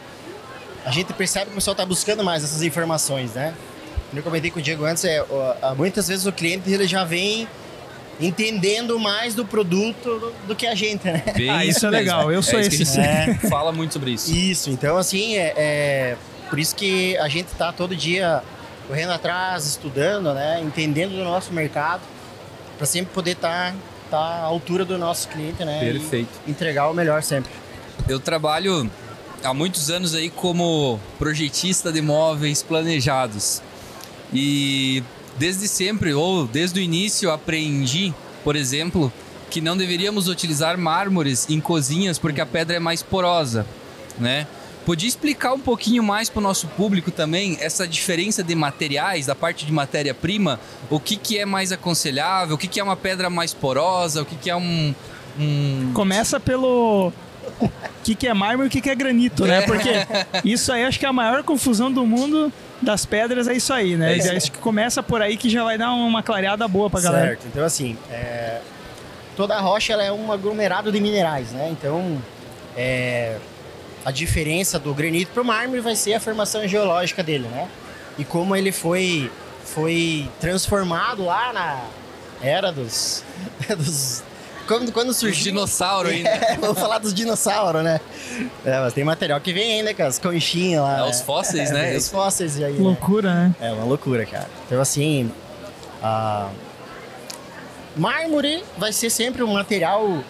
A 0.85 0.91
gente 0.91 1.13
percebe 1.13 1.47
que 1.47 1.53
o 1.53 1.55
pessoal 1.55 1.73
está 1.73 1.87
buscando 1.87 2.23
mais 2.23 2.45
essas 2.45 2.63
informações, 2.63 3.33
né? 3.35 3.55
Como 4.09 4.19
eu 4.21 4.23
comentei 4.23 4.51
com 4.51 4.59
o 4.59 4.63
Diego 4.63 4.85
antes, 4.85 5.05
é, 5.05 5.23
ó, 5.23 5.75
muitas 5.75 6.09
vezes 6.09 6.27
o 6.27 6.33
cliente 6.33 6.71
ele 6.71 6.87
já 6.87 7.05
vem 7.05 7.47
entendendo 8.21 8.99
mais 8.99 9.35
do 9.35 9.45
produto 9.45 10.33
do, 10.47 10.55
que 10.55 10.67
a 10.67 10.75
gente, 10.75 11.05
né? 11.05 11.23
Bem 11.37 11.51
Ah, 11.51 11.65
isso 11.65 11.87
é 11.87 11.91
legal, 11.91 12.33
eu 12.33 12.43
sou 12.43 12.59
isso 12.59 12.71
que 12.71 12.83
esse. 12.83 13.01
a 13.01 13.27
gente 13.27 13.49
Fala 13.49 13.73
muito 13.73 13.93
sobre 13.93 14.13
isso. 14.13 14.35
Isso, 14.35 14.71
então 14.71 14.97
assim, 14.97 15.37
é, 15.37 15.55
é 15.57 16.17
por 16.49 16.59
isso 16.59 16.75
que 16.75 17.17
a 17.19 17.29
gente 17.29 17.47
está 17.47 17.73
todo 17.73 17.95
dia 17.95 18.43
correndo 18.87 19.13
atrás, 19.13 19.67
estudando, 19.67 20.33
né? 20.33 20.61
Entendendo 20.63 21.13
do 21.13 21.23
nosso 21.23 21.53
mercado, 21.53 22.03
para 22.77 22.87
sempre 22.87 23.13
poder 23.13 23.33
estar 23.33 23.73
tá, 23.73 23.77
tá 24.11 24.19
à 24.19 24.45
altura 24.45 24.85
do 24.85 24.97
nosso 24.97 25.29
cliente, 25.29 25.65
né? 25.65 25.79
e 25.83 25.93
Perfeito. 25.93 26.31
entregar 26.47 26.89
o 26.89 26.95
melhor 26.95 27.23
sempre. 27.23 27.53
Eu 28.09 28.19
trabalho 28.19 28.91
há 29.45 29.53
muitos 29.53 29.91
anos 29.91 30.15
aí 30.15 30.31
como 30.31 30.99
projetista 31.19 31.93
de 31.93 32.01
móveis 32.01 32.63
planejados. 32.63 33.63
E 34.33 35.03
desde 35.38 35.68
sempre, 35.68 36.12
ou 36.12 36.47
desde 36.47 36.80
o 36.80 36.83
início, 36.83 37.30
aprendi, 37.30 38.12
por 38.42 38.57
exemplo, 38.57 39.12
que 39.49 39.61
não 39.61 39.76
deveríamos 39.76 40.28
utilizar 40.28 40.76
mármores 40.76 41.49
em 41.49 41.61
cozinhas 41.61 42.18
porque 42.18 42.40
a 42.40 42.47
pedra 42.47 42.76
é 42.76 42.80
mais 42.80 43.02
porosa, 43.02 43.66
né? 44.18 44.47
Podia 44.85 45.09
explicar 45.09 45.52
um 45.52 45.61
pouquinho 45.61 46.02
mais 46.02 46.30
para 46.30 46.40
o 46.40 46.42
nosso 46.42 46.66
público 46.68 47.11
também 47.11 47.59
essa 47.61 47.87
diferença 47.87 48.42
de 48.42 48.54
materiais, 48.54 49.26
da 49.26 49.35
parte 49.35 49.66
de 49.66 49.73
matéria-prima, 49.73 50.59
o 50.88 50.99
que, 50.99 51.16
que 51.16 51.37
é 51.37 51.45
mais 51.45 51.73
aconselhável, 51.73 52.54
o 52.57 52.59
que, 52.59 52.66
que 52.66 52.80
é 52.80 52.83
uma 52.83 52.97
pedra 52.97 53.28
mais 53.28 53.52
porosa, 53.52 54.23
o 54.23 54.25
que, 54.25 54.35
que 54.35 54.49
é 54.49 54.57
um, 54.57 54.95
um 55.38 55.90
Começa 55.92 56.40
pelo 56.40 57.12
o 57.61 57.71
que, 58.02 58.14
que 58.14 58.26
é 58.26 58.33
mármore 58.33 58.66
e 58.66 58.68
o 58.68 58.71
que, 58.71 58.80
que 58.80 58.88
é 58.88 58.95
granito, 58.95 59.45
né? 59.45 59.59
É. 59.59 59.62
Porque 59.62 59.90
isso 60.42 60.73
aí 60.73 60.85
acho 60.85 60.99
que 60.99 61.04
é 61.04 61.09
a 61.09 61.12
maior 61.12 61.42
confusão 61.42 61.92
do 61.92 62.07
mundo 62.07 62.50
das 62.80 63.04
pedras 63.04 63.49
é 63.49 63.54
isso 63.54 63.73
aí, 63.73 63.97
né? 63.97 64.12
É 64.12 64.16
isso 64.16 64.30
aí. 64.30 64.37
acho 64.37 64.52
que 64.52 64.58
começa 64.58 65.02
por 65.02 65.20
aí 65.20 65.37
que 65.37 65.50
já 65.50 65.64
vai 65.64 65.76
dar 65.76 65.92
uma 65.92 66.23
clareada 66.23 66.66
boa 66.68 66.88
pra 66.88 67.00
galera. 67.00 67.26
Certo. 67.28 67.47
Então, 67.47 67.64
assim, 67.64 67.97
é, 68.11 68.61
toda 69.37 69.58
rocha 69.61 69.92
ela 69.92 70.04
é 70.04 70.12
um 70.12 70.30
aglomerado 70.32 70.90
de 70.92 71.00
minerais, 71.00 71.50
né? 71.52 71.68
Então, 71.70 72.20
é, 72.76 73.37
a 74.04 74.11
diferença 74.11 74.78
do 74.78 74.94
granito 74.94 75.30
para 75.32 75.42
o 75.42 75.47
mármore 75.47 75.80
vai 75.80 75.97
ser 75.97 76.14
a 76.14 76.20
formação 76.20 76.66
geológica 76.66 77.23
dele, 77.23 77.49
né? 77.49 77.68
E 78.18 78.25
como 78.25 78.54
ele 78.54 78.73
foi, 78.73 79.30
foi 79.64 80.28
transformado 80.40 81.25
lá 81.25 81.52
na 81.52 81.85
era 82.40 82.70
dos... 82.70 83.25
dos 83.76 84.23
quando, 84.69 84.93
quando 84.93 85.13
surgiu... 85.13 85.45
dinossauro 85.45 86.09
ainda. 86.09 86.29
É, 86.49 86.57
vamos 86.57 86.79
falar 86.79 86.99
dos 86.99 87.13
dinossauros, 87.13 87.83
né? 87.83 88.01
É, 88.65 88.79
mas 88.81 88.93
tem 88.93 89.03
material 89.03 89.41
que 89.41 89.53
vem 89.53 89.79
ainda 89.79 89.95
com 89.95 90.03
as 90.03 90.19
conchinhas 90.19 90.83
lá. 90.83 90.99
É, 90.99 91.03
né? 91.03 91.11
os 91.11 91.21
fósseis, 91.23 91.71
né? 91.71 91.97
Os 91.97 92.09
fósseis 92.09 92.63
aí, 92.63 92.75
né? 92.75 92.81
Loucura, 92.81 93.35
né? 93.35 93.55
É 93.61 93.73
uma 93.73 93.85
loucura, 93.85 94.25
cara. 94.27 94.47
Então, 94.67 94.81
assim, 94.81 95.33
a... 96.03 96.49
mármore 97.97 98.63
vai 98.77 98.93
ser 98.93 99.11
sempre 99.11 99.43
um 99.43 99.55
material 99.55 100.23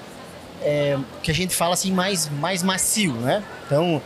é, 0.62 0.96
que 1.22 1.30
a 1.30 1.34
gente 1.34 1.54
fala 1.54 1.74
assim 1.74 1.92
mais, 1.92 2.28
mais 2.28 2.62
macio, 2.62 3.12
né? 3.12 3.42
Então, 3.66 4.00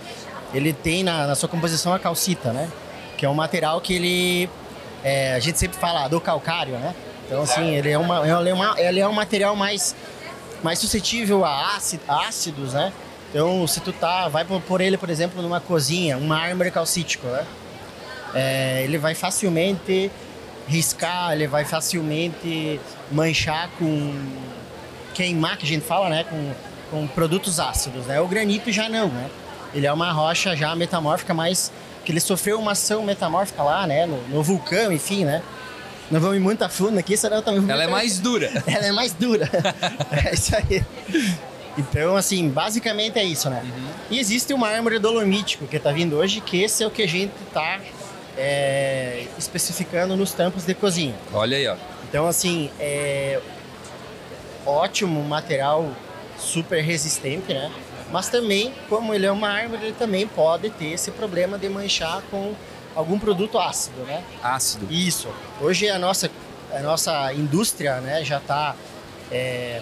ele 0.53 0.73
tem 0.73 1.05
na, 1.05 1.27
na 1.27 1.35
sua 1.35 1.49
composição 1.49 1.93
a 1.93 1.99
calcita, 1.99 2.53
né? 2.53 2.69
Que 3.17 3.27
é 3.27 3.29
um 3.29 3.35
material 3.35 3.81
que 3.81 3.95
ele... 3.95 4.51
é, 5.05 5.35
a 5.35 5.41
gente 5.41 5.59
sempre 5.59 5.79
fala 5.79 6.09
do 6.09 6.21
calcário, 6.21 6.75
né? 6.75 6.95
Então, 7.33 7.43
assim, 7.43 7.71
ele 7.71 7.91
é, 7.91 7.97
uma, 7.97 8.29
ele 8.29 8.51
é, 8.51 8.55
uma, 8.55 8.75
ele 8.79 9.01
é 9.01 9.09
um 9.09 9.13
material 9.13 9.57
mais, 9.57 9.95
mais 10.63 10.79
suscetível 10.79 11.45
a 11.45 11.77
áci- 11.77 12.01
ácidos, 12.09 12.73
né? 12.73 12.93
Então, 13.31 13.67
se 13.67 13.81
tu 13.81 13.93
tá, 13.93 14.29
vai 14.29 14.45
por 14.45 14.81
ele, 14.81 14.97
por 14.99 15.09
exemplo, 15.09 15.41
numa 15.43 15.61
cozinha, 15.61 16.17
um 16.19 16.27
mármore 16.27 16.71
calcítico, 16.71 17.27
né? 17.27 17.45
É, 18.35 18.83
ele 18.85 18.99
vai 18.99 19.15
facilmente 19.15 20.11
riscar, 20.69 21.33
ele 21.33 21.47
vai 21.47 21.65
facilmente 21.65 22.81
manchar 23.11 23.69
com 23.79 24.15
queimar, 25.15 25.57
que 25.57 25.65
a 25.65 25.69
gente 25.69 25.85
fala, 25.85 26.09
né? 26.09 26.25
Com, 26.25 26.53
com 26.91 27.07
produtos 27.07 27.59
ácidos, 27.59 28.07
né? 28.07 28.21
O 28.21 28.29
granito 28.29 28.71
já 28.71 28.89
não, 28.89 29.09
né? 29.09 29.31
Ele 29.75 29.87
é 29.87 29.93
uma 29.93 30.13
rocha 30.13 30.55
já 30.55 30.75
metamórfica, 30.77 31.33
mas 31.33 31.73
que 32.05 32.13
ele 32.13 32.21
sofreu 32.21 32.59
uma 32.59 32.73
ação 32.73 33.03
metamórfica 33.03 33.63
lá, 33.63 33.87
né? 33.87 34.05
No, 34.07 34.17
no 34.29 34.43
vulcão, 34.43 34.93
enfim, 34.93 35.25
né? 35.25 35.43
Não 36.13 36.21
vamos 36.21 36.43
muito 36.43 36.63
a 36.63 36.69
fundo 36.69 36.99
aqui, 36.99 37.17
senão 37.17 37.41
também... 37.41 37.65
Ela 37.73 37.85
é 37.85 37.87
mais 37.87 38.19
dura. 38.19 38.53
Ela 38.67 38.87
é 38.87 38.93
mais 38.93 39.15
dura. 39.19 39.49
é 40.11 40.35
isso 40.35 40.55
aí. 40.55 40.85
Então, 41.79 42.15
assim, 42.17 42.51
basicamente 42.51 43.19
é 43.19 43.25
isso, 43.25 43.49
né? 43.49 43.65
E 44.11 44.19
existe 44.19 44.53
o 44.53 44.59
mármore 44.59 44.99
dolomítico 44.99 45.67
que 45.67 45.79
tá 45.79 45.91
vindo 45.91 46.19
hoje, 46.19 46.43
que 46.43 46.63
esse 46.63 46.85
é 46.85 46.87
o 46.87 46.91
que 46.91 47.03
a 47.03 47.09
gente 47.09 47.33
tá 47.55 47.81
é, 48.37 49.25
especificando 49.39 50.15
nos 50.15 50.33
tampos 50.33 50.67
de 50.67 50.75
cozinha. 50.75 51.15
Olha 51.33 51.57
aí, 51.57 51.67
ó. 51.67 51.77
Então, 52.07 52.27
assim, 52.27 52.71
é 52.79 53.41
ótimo 54.67 55.23
material, 55.25 55.91
super 56.39 56.83
resistente, 56.83 57.55
né? 57.55 57.73
Mas 58.13 58.29
também, 58.29 58.75
como 58.87 59.15
ele 59.15 59.25
é 59.25 59.33
um 59.33 59.37
mármore, 59.37 59.85
ele 59.87 59.95
também 59.95 60.27
pode 60.27 60.69
ter 60.69 60.93
esse 60.93 61.11
problema 61.11 61.57
de 61.57 61.71
manchar 61.71 62.21
com 62.31 62.53
algum 62.95 63.19
produto 63.19 63.59
ácido, 63.59 64.01
né? 64.03 64.23
Ácido. 64.43 64.87
Isso. 64.93 65.29
Hoje 65.61 65.89
a 65.89 65.99
nossa, 65.99 66.31
a 66.73 66.81
nossa 66.81 67.33
indústria 67.33 68.01
né, 68.01 68.25
já 68.25 68.39
está 68.39 68.75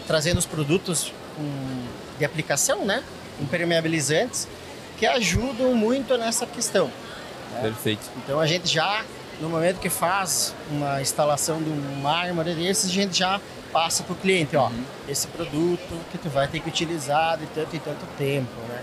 trazendo 0.06 0.38
os 0.38 0.46
produtos 0.46 1.12
com- 1.36 1.82
de 2.18 2.24
aplicação, 2.24 2.84
né? 2.84 3.02
Impermeabilizantes, 3.40 4.46
que 4.98 5.06
ajudam 5.06 5.74
muito 5.74 6.16
nessa 6.16 6.46
questão. 6.46 6.90
Perfeito. 7.60 8.02
Então 8.18 8.38
a 8.38 8.46
gente 8.46 8.68
já, 8.68 9.04
no 9.40 9.48
momento 9.48 9.78
que 9.80 9.88
faz 9.88 10.54
uma 10.70 11.00
instalação 11.00 11.60
de 11.62 11.68
um 11.70 12.00
mármore 12.00 12.54
desses, 12.54 12.90
a 12.90 12.92
gente 12.92 13.18
já 13.18 13.40
passa 13.72 14.02
para 14.04 14.12
o 14.12 14.16
cliente, 14.16 14.56
ó, 14.56 14.70
esse 15.08 15.26
produto 15.28 16.00
que 16.12 16.18
tu 16.18 16.28
vai 16.28 16.46
ter 16.46 16.60
que 16.60 16.68
utilizar 16.68 17.38
de 17.38 17.46
tanto 17.46 17.74
e 17.74 17.78
tanto 17.80 18.04
tempo, 18.18 18.50
né? 18.68 18.82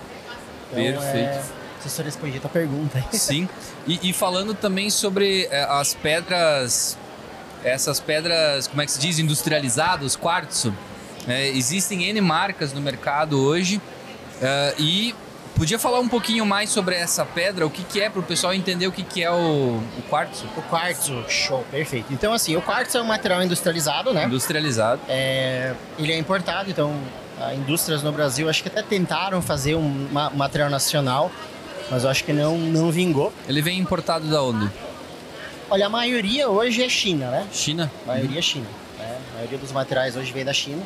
Então, 0.71 1.01
Perfeito. 1.01 1.29
É, 1.29 1.43
se 1.87 1.93
o 1.93 1.95
senhor 1.95 2.05
responde 2.05 2.41
a 2.43 2.49
pergunta. 2.49 3.03
Sim. 3.11 3.47
E, 3.85 4.09
e 4.09 4.13
falando 4.13 4.53
também 4.53 4.89
sobre 4.89 5.47
eh, 5.51 5.67
as 5.69 5.93
pedras, 5.93 6.97
essas 7.63 7.99
pedras, 7.99 8.67
como 8.67 8.81
é 8.81 8.85
que 8.85 8.91
se 8.91 8.99
diz, 8.99 9.19
industrializadas, 9.19 10.15
quartzo. 10.15 10.73
né? 11.25 11.47
existem 11.49 12.03
N 12.03 12.21
marcas 12.21 12.73
no 12.73 12.81
mercado 12.81 13.39
hoje 13.39 13.81
eh, 14.41 14.75
e 14.77 15.15
Podia 15.57 15.79
falar 15.79 15.99
um 15.99 16.07
pouquinho 16.07 16.45
mais 16.45 16.69
sobre 16.69 16.93
essa 16.93 17.25
pedra, 17.25 17.65
o 17.65 17.69
que, 17.69 17.83
que 17.83 17.99
é, 17.99 18.11
para 18.11 18.19
o 18.19 18.23
pessoal 18.23 18.53
entender 18.53 18.85
o 18.85 18.91
que, 18.91 19.01
que 19.01 19.23
é 19.23 19.31
o, 19.31 19.81
o 19.97 20.03
quartzo? 20.07 20.45
O 20.55 20.61
quartzo, 20.61 21.25
show, 21.27 21.65
perfeito. 21.71 22.13
Então, 22.13 22.31
assim, 22.31 22.55
o 22.55 22.61
quartzo 22.61 22.99
é 22.99 23.01
um 23.01 23.07
material 23.07 23.41
industrializado, 23.41 24.13
né? 24.13 24.25
Industrializado. 24.25 25.01
É, 25.09 25.73
ele 25.97 26.13
é 26.13 26.17
importado, 26.19 26.69
então, 26.69 26.93
indústrias 27.55 28.03
no 28.03 28.11
Brasil 28.11 28.47
acho 28.47 28.61
que 28.61 28.69
até 28.69 28.83
tentaram 28.83 29.41
fazer 29.41 29.73
um 29.73 30.07
material 30.35 30.69
nacional, 30.69 31.31
mas 31.89 32.03
eu 32.03 32.09
acho 32.09 32.23
que 32.23 32.33
não, 32.33 32.57
não 32.57 32.91
vingou. 32.91 33.33
Ele 33.47 33.61
vem 33.61 33.79
importado 33.79 34.27
da 34.27 34.41
onde? 34.41 34.69
Olha, 35.69 35.87
a 35.87 35.89
maioria 35.89 36.49
hoje 36.49 36.83
é 36.83 36.89
China, 36.89 37.29
né? 37.29 37.47
China? 37.51 37.91
A 38.05 38.07
maioria 38.07 38.31
uhum. 38.31 38.39
é 38.39 38.41
China. 38.41 38.67
Né? 38.97 39.17
A 39.31 39.35
maioria 39.35 39.57
dos 39.57 39.71
materiais 39.71 40.15
hoje 40.15 40.31
vem 40.31 40.45
da 40.45 40.53
China. 40.53 40.81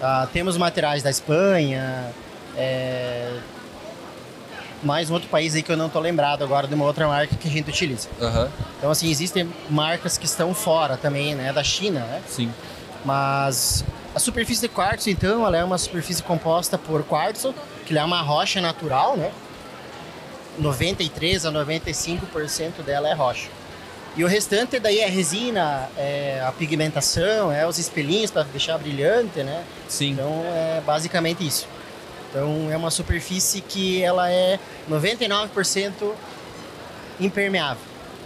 Uh, 0.00 0.26
temos 0.32 0.56
materiais 0.56 1.02
da 1.02 1.10
Espanha, 1.10 2.10
é... 2.56 3.38
mais 4.82 5.10
um 5.10 5.14
outro 5.14 5.28
país 5.28 5.54
aí 5.54 5.62
que 5.62 5.70
eu 5.70 5.76
não 5.76 5.88
tô 5.90 6.00
lembrado 6.00 6.42
agora 6.42 6.66
de 6.66 6.74
uma 6.74 6.84
outra 6.84 7.06
marca 7.06 7.36
que 7.36 7.48
a 7.48 7.50
gente 7.50 7.68
utiliza. 7.68 8.08
Uhum. 8.20 8.48
Então, 8.78 8.90
assim, 8.90 9.10
existem 9.10 9.50
marcas 9.68 10.16
que 10.16 10.24
estão 10.24 10.54
fora 10.54 10.96
também, 10.96 11.34
né? 11.34 11.52
Da 11.52 11.62
China, 11.62 12.00
né? 12.00 12.22
Sim. 12.26 12.50
Mas 13.04 13.84
a 14.14 14.18
superfície 14.18 14.62
de 14.62 14.68
quartzo, 14.68 15.08
então, 15.08 15.46
ela 15.46 15.56
é 15.56 15.64
uma 15.64 15.78
superfície 15.78 16.22
composta 16.22 16.76
por 16.76 17.02
quartzo, 17.04 17.54
que 17.86 17.96
é 17.96 18.04
uma 18.04 18.22
rocha 18.22 18.60
natural, 18.60 19.16
né? 19.16 19.30
93 20.58 21.46
a 21.46 21.52
95% 21.52 22.82
dela 22.84 23.08
é 23.08 23.14
rocha. 23.14 23.48
E 24.16 24.24
o 24.24 24.26
restante 24.26 24.80
daí 24.80 24.98
é 24.98 25.06
resina, 25.06 25.88
é 25.96 26.42
a 26.44 26.50
pigmentação, 26.50 27.52
é 27.52 27.66
os 27.66 27.78
espelhinhos 27.78 28.30
para 28.30 28.42
deixar 28.42 28.76
brilhante, 28.78 29.42
né? 29.42 29.64
Sim. 29.88 30.12
Então 30.12 30.42
é 30.46 30.82
basicamente 30.84 31.46
isso. 31.46 31.68
Então 32.28 32.68
é 32.70 32.76
uma 32.76 32.90
superfície 32.90 33.60
que 33.60 34.02
ela 34.02 34.30
é 34.30 34.58
99% 34.90 36.12
impermeável. 37.20 37.82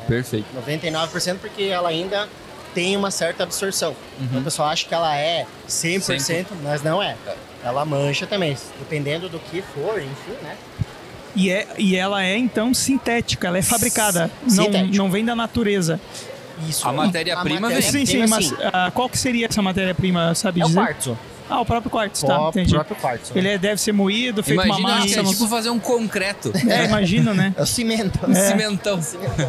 Perfeito. 0.06 0.46
99% 0.56 1.38
porque 1.38 1.64
ela 1.64 1.88
ainda 1.90 2.28
tem 2.74 2.96
uma 2.96 3.10
certa 3.10 3.42
absorção. 3.42 3.90
Uhum. 3.90 4.26
Então 4.26 4.40
o 4.40 4.44
pessoal 4.44 4.68
acha 4.68 4.86
que 4.86 4.94
ela 4.94 5.16
é 5.16 5.46
100%, 5.68 6.00
100%. 6.00 6.46
mas 6.62 6.82
não 6.82 7.02
é. 7.02 7.16
Ela 7.62 7.84
mancha 7.84 8.26
também, 8.26 8.56
dependendo 8.78 9.28
do 9.28 9.38
que 9.38 9.62
for, 9.62 9.98
enfim, 9.98 10.36
né? 10.42 10.56
E, 11.34 11.50
é, 11.50 11.66
e 11.78 11.96
ela 11.96 12.22
é, 12.22 12.36
então, 12.36 12.72
sintética, 12.72 13.48
ela 13.48 13.58
é 13.58 13.62
fabricada, 13.62 14.30
não, 14.50 14.86
não 14.86 15.10
vem 15.10 15.24
da 15.24 15.34
natureza. 15.34 16.00
Isso. 16.68 16.86
A 16.86 16.92
matéria-prima 16.92 17.68
vem. 17.68 17.82
Sim, 17.82 18.06
sim, 18.06 18.26
mas 18.26 18.52
uh, 18.52 18.56
qual 18.92 19.08
que 19.08 19.18
seria 19.18 19.46
essa 19.46 19.60
matéria-prima, 19.60 20.34
sabe 20.34 20.60
é 20.60 20.64
dizer? 20.64 20.78
O 20.78 20.82
quartzo. 20.82 21.18
Ah, 21.48 21.60
o 21.60 21.66
próprio 21.66 21.90
quartzo, 21.90 22.26
tá, 22.26 22.48
entendi. 22.48 22.70
O 22.70 22.76
próprio 22.76 22.96
quartzo. 22.96 23.32
Ele 23.36 23.48
é, 23.48 23.58
deve 23.58 23.78
ser 23.80 23.92
moído, 23.92 24.42
feito 24.42 24.64
Imagina 24.64 24.88
uma 24.88 24.98
massa. 25.00 25.20
É 25.20 25.24
tipo 25.24 25.46
fazer 25.46 25.70
um 25.70 25.78
concreto. 25.78 26.52
É, 26.66 26.86
imagino, 26.86 27.34
né? 27.34 27.54
É 27.56 27.62
o 27.62 27.66
cimento. 27.66 28.18
É. 28.30 28.34
Cimentão. 28.34 28.98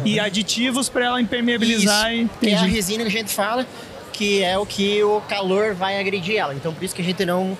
E 0.04 0.20
aditivos 0.20 0.88
para 0.88 1.06
ela 1.06 1.20
impermeabilizar. 1.20 2.12
Isso, 2.12 2.30
e... 2.42 2.46
que 2.46 2.50
é 2.50 2.56
a 2.56 2.62
resina 2.62 3.02
que 3.04 3.08
a 3.08 3.12
gente 3.12 3.32
fala, 3.32 3.66
que 4.12 4.42
é 4.42 4.58
o 4.58 4.66
que 4.66 5.02
o 5.02 5.20
calor 5.22 5.74
vai 5.74 5.98
agredir 5.98 6.36
ela. 6.36 6.54
Então, 6.54 6.74
por 6.74 6.84
isso 6.84 6.94
que 6.94 7.00
a 7.00 7.04
gente 7.04 7.24
não 7.24 7.56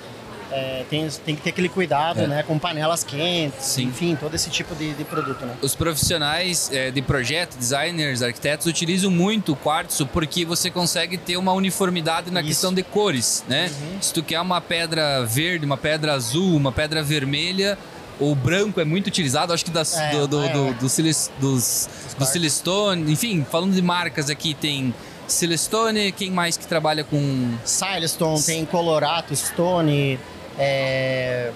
é, 0.51 0.85
tem, 0.89 1.09
tem 1.25 1.35
que 1.35 1.43
ter 1.43 1.51
aquele 1.51 1.69
cuidado, 1.69 2.21
é. 2.21 2.27
né? 2.27 2.43
Com 2.43 2.59
panelas 2.59 3.03
quentes, 3.03 3.65
Sim. 3.65 3.85
enfim, 3.85 4.17
todo 4.17 4.35
esse 4.35 4.51
tipo 4.51 4.75
de, 4.75 4.95
de 4.95 5.05
produto, 5.05 5.45
né? 5.45 5.55
Os 5.63 5.75
profissionais 5.75 6.71
é, 6.73 6.91
de 6.91 7.03
projeto, 7.03 7.57
designers, 7.57 8.23
arquitetos, 8.23 8.67
utilizam 8.67 9.11
muito 9.11 9.53
o 9.53 9.57
quartzo 9.57 10.07
porque 10.07 10.45
você 10.45 10.71
consegue 10.71 11.17
ter 11.17 11.37
uma 11.37 11.53
uniformidade 11.53 12.31
na 12.31 12.41
Isso. 12.41 12.49
questão 12.49 12.73
de 12.73 12.83
cores, 12.83 13.45
né? 13.49 13.71
Uhum. 13.81 13.99
Se 14.01 14.13
tu 14.13 14.23
quer 14.23 14.41
uma 14.41 14.61
pedra 14.61 15.25
verde, 15.25 15.65
uma 15.67 15.77
pedra 15.77 16.15
azul, 16.15 16.57
uma 16.57 16.73
pedra 16.73 17.03
vermelha, 17.03 17.79
o 18.19 18.35
branco 18.35 18.81
é 18.81 18.85
muito 18.85 19.09
utilizado, 19.09 19.53
acho 19.53 19.65
que 19.65 19.71
das, 19.71 19.97
é, 19.97 20.11
do, 20.13 20.27
do, 20.27 20.45
é, 20.45 20.53
do, 20.53 20.75
do, 20.75 20.89
silis, 20.89 21.31
dos, 21.39 21.89
do 22.19 22.25
Silestone, 22.25 23.13
enfim, 23.13 23.45
falando 23.51 23.75
de 23.75 23.83
marcas 23.83 24.31
aqui, 24.31 24.55
tem 24.55 24.95
Silestone, 25.27 26.13
quem 26.13 26.31
mais 26.31 26.57
que 26.57 26.67
trabalha 26.67 27.05
com... 27.05 27.55
Silestone, 27.65 28.43
tem 28.43 28.65
Colorato 28.65 29.35
Stone, 29.35 30.19
é... 30.59 31.51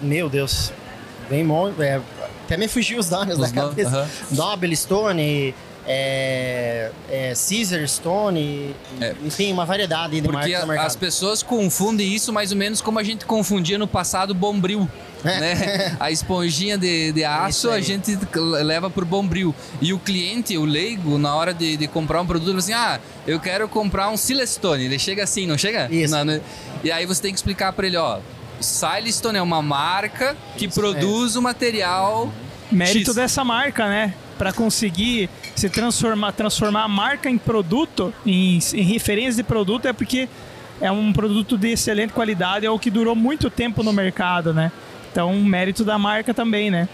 Meu 0.00 0.28
Deus. 0.28 0.72
Bem 1.28 1.46
bom. 1.46 1.72
É... 1.80 2.00
Até 2.44 2.56
me 2.56 2.68
fugiu 2.68 2.98
os 2.98 3.10
nomes 3.10 3.38
os 3.38 3.50
da 3.50 3.62
cabeça. 3.62 4.02
Uh 4.02 4.04
-huh. 4.04 4.36
Nobel 4.36 4.76
Stone, 4.76 5.54
é, 5.86 6.90
é, 7.08 7.32
Caesar 7.34 7.86
Stone, 7.88 8.74
é. 9.00 9.14
enfim, 9.24 9.52
uma 9.52 9.64
variedade 9.64 10.20
de 10.20 10.28
Porque 10.28 10.52
marcas 10.58 10.86
as 10.86 10.96
pessoas 10.96 11.42
confundem 11.42 12.12
isso 12.12 12.32
mais 12.32 12.50
ou 12.50 12.58
menos 12.58 12.80
como 12.80 12.98
a 12.98 13.04
gente 13.04 13.24
confundia 13.24 13.78
no 13.78 13.86
passado 13.86 14.34
Bombril. 14.34 14.88
É. 15.24 15.40
Né? 15.40 15.96
A 15.98 16.10
esponjinha 16.10 16.76
de, 16.76 17.12
de 17.12 17.24
aço 17.24 17.70
a 17.70 17.80
gente 17.80 18.18
leva 18.34 18.90
por 18.90 19.04
Bombril. 19.04 19.54
E 19.80 19.92
o 19.92 19.98
cliente, 19.98 20.56
o 20.58 20.64
leigo, 20.64 21.18
na 21.18 21.34
hora 21.34 21.54
de, 21.54 21.76
de 21.76 21.86
comprar 21.86 22.20
um 22.20 22.26
produto, 22.26 22.50
ele 22.50 22.58
assim: 22.58 22.72
Ah, 22.72 23.00
eu 23.26 23.40
quero 23.40 23.68
comprar 23.68 24.10
um 24.10 24.16
Silestone. 24.16 24.84
Ele 24.84 24.98
chega 24.98 25.24
assim, 25.24 25.46
não 25.46 25.56
chega? 25.56 25.88
Isso. 25.90 26.14
Não, 26.14 26.24
né? 26.24 26.40
E 26.84 26.90
aí 26.90 27.06
você 27.06 27.22
tem 27.22 27.32
que 27.32 27.38
explicar 27.38 27.72
para 27.72 27.86
ele: 27.86 27.96
Ó, 27.96 28.18
Silestone 28.60 29.38
é 29.38 29.42
uma 29.42 29.62
marca 29.62 30.36
que 30.56 30.66
isso, 30.66 30.80
produz 30.80 31.36
o 31.36 31.42
material. 31.42 32.32
Mérito 32.70 33.10
X. 33.10 33.14
dessa 33.14 33.44
marca, 33.44 33.88
né? 33.88 34.14
para 34.36 34.52
conseguir 34.52 35.28
se 35.54 35.68
transformar, 35.68 36.32
transformar 36.32 36.84
a 36.84 36.88
marca 36.88 37.28
em 37.28 37.38
produto, 37.38 38.12
em, 38.24 38.58
em 38.74 38.82
referência 38.82 39.42
de 39.42 39.42
produto, 39.42 39.86
é 39.86 39.92
porque 39.92 40.28
é 40.80 40.90
um 40.90 41.12
produto 41.12 41.56
de 41.56 41.70
excelente 41.72 42.12
qualidade, 42.12 42.66
é 42.66 42.70
o 42.70 42.78
que 42.78 42.90
durou 42.90 43.16
muito 43.16 43.48
tempo 43.48 43.82
no 43.82 43.92
mercado, 43.92 44.52
né? 44.52 44.70
Então, 45.10 45.32
mérito 45.40 45.84
da 45.84 45.98
marca 45.98 46.34
também, 46.34 46.70
né? 46.70 46.88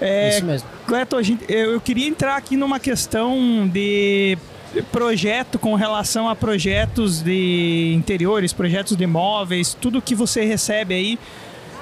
É, 0.00 0.28
Isso 0.28 0.44
mesmo. 0.44 0.68
Cleto, 0.86 1.22
gente, 1.22 1.44
eu, 1.48 1.72
eu 1.72 1.80
queria 1.80 2.06
entrar 2.06 2.36
aqui 2.36 2.56
numa 2.56 2.78
questão 2.78 3.66
de 3.66 4.36
projeto 4.82 5.58
com 5.58 5.74
relação 5.74 6.28
a 6.28 6.36
projetos 6.36 7.22
de 7.22 7.92
interiores, 7.94 8.52
projetos 8.52 8.96
de 8.96 9.04
imóveis, 9.04 9.76
tudo 9.78 10.02
que 10.02 10.14
você 10.14 10.44
recebe 10.44 10.94
aí 10.94 11.18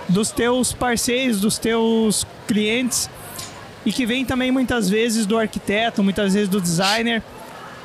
dos 0.09 0.31
teus 0.31 0.73
parceiros, 0.73 1.41
dos 1.41 1.59
teus 1.59 2.27
clientes 2.47 3.09
e 3.85 3.93
que 3.93 4.07
vem 4.07 4.25
também 4.25 4.51
muitas 4.51 4.89
vezes 4.89 5.27
do 5.27 5.39
arquiteto, 5.39 6.03
muitas 6.03 6.35
vezes 6.35 6.49
do 6.49 6.61
designer. 6.61 7.23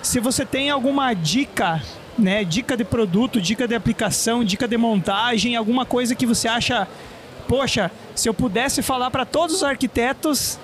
Se 0.01 0.19
você 0.19 0.45
tem 0.45 0.69
alguma 0.69 1.13
dica, 1.13 1.81
né, 2.17 2.43
dica 2.43 2.77
de 2.77 2.83
produto, 2.83 3.41
dica 3.41 3.67
de 3.67 3.75
aplicação, 3.75 4.43
dica 4.43 4.67
de 4.67 4.77
montagem, 4.77 5.55
alguma 5.55 5.85
coisa 5.85 6.15
que 6.15 6.25
você 6.25 6.47
acha, 6.47 6.87
poxa, 7.47 7.91
se 8.15 8.29
eu 8.29 8.33
pudesse 8.33 8.81
falar 8.81 9.11
para 9.11 9.25
todos 9.25 9.57
os 9.57 9.63
arquitetos, 9.63 10.57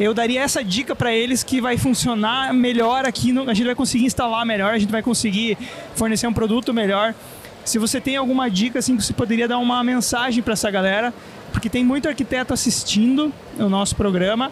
eu 0.00 0.14
daria 0.14 0.42
essa 0.42 0.64
dica 0.64 0.96
para 0.96 1.12
eles 1.12 1.42
que 1.42 1.60
vai 1.60 1.76
funcionar 1.76 2.52
melhor 2.54 3.04
aqui, 3.04 3.34
a 3.46 3.54
gente 3.54 3.66
vai 3.66 3.74
conseguir 3.74 4.06
instalar 4.06 4.44
melhor, 4.44 4.74
a 4.74 4.78
gente 4.78 4.90
vai 4.90 5.02
conseguir 5.02 5.56
fornecer 5.94 6.26
um 6.26 6.32
produto 6.32 6.72
melhor. 6.72 7.14
Se 7.64 7.78
você 7.78 8.00
tem 8.00 8.16
alguma 8.16 8.50
dica 8.50 8.78
assim 8.78 8.96
que 8.96 9.04
você 9.04 9.12
poderia 9.12 9.46
dar 9.46 9.58
uma 9.58 9.82
mensagem 9.84 10.42
para 10.42 10.54
essa 10.54 10.70
galera, 10.70 11.12
porque 11.52 11.68
tem 11.68 11.84
muito 11.84 12.08
arquiteto 12.08 12.52
assistindo 12.52 13.32
o 13.58 13.68
nosso 13.68 13.94
programa, 13.94 14.50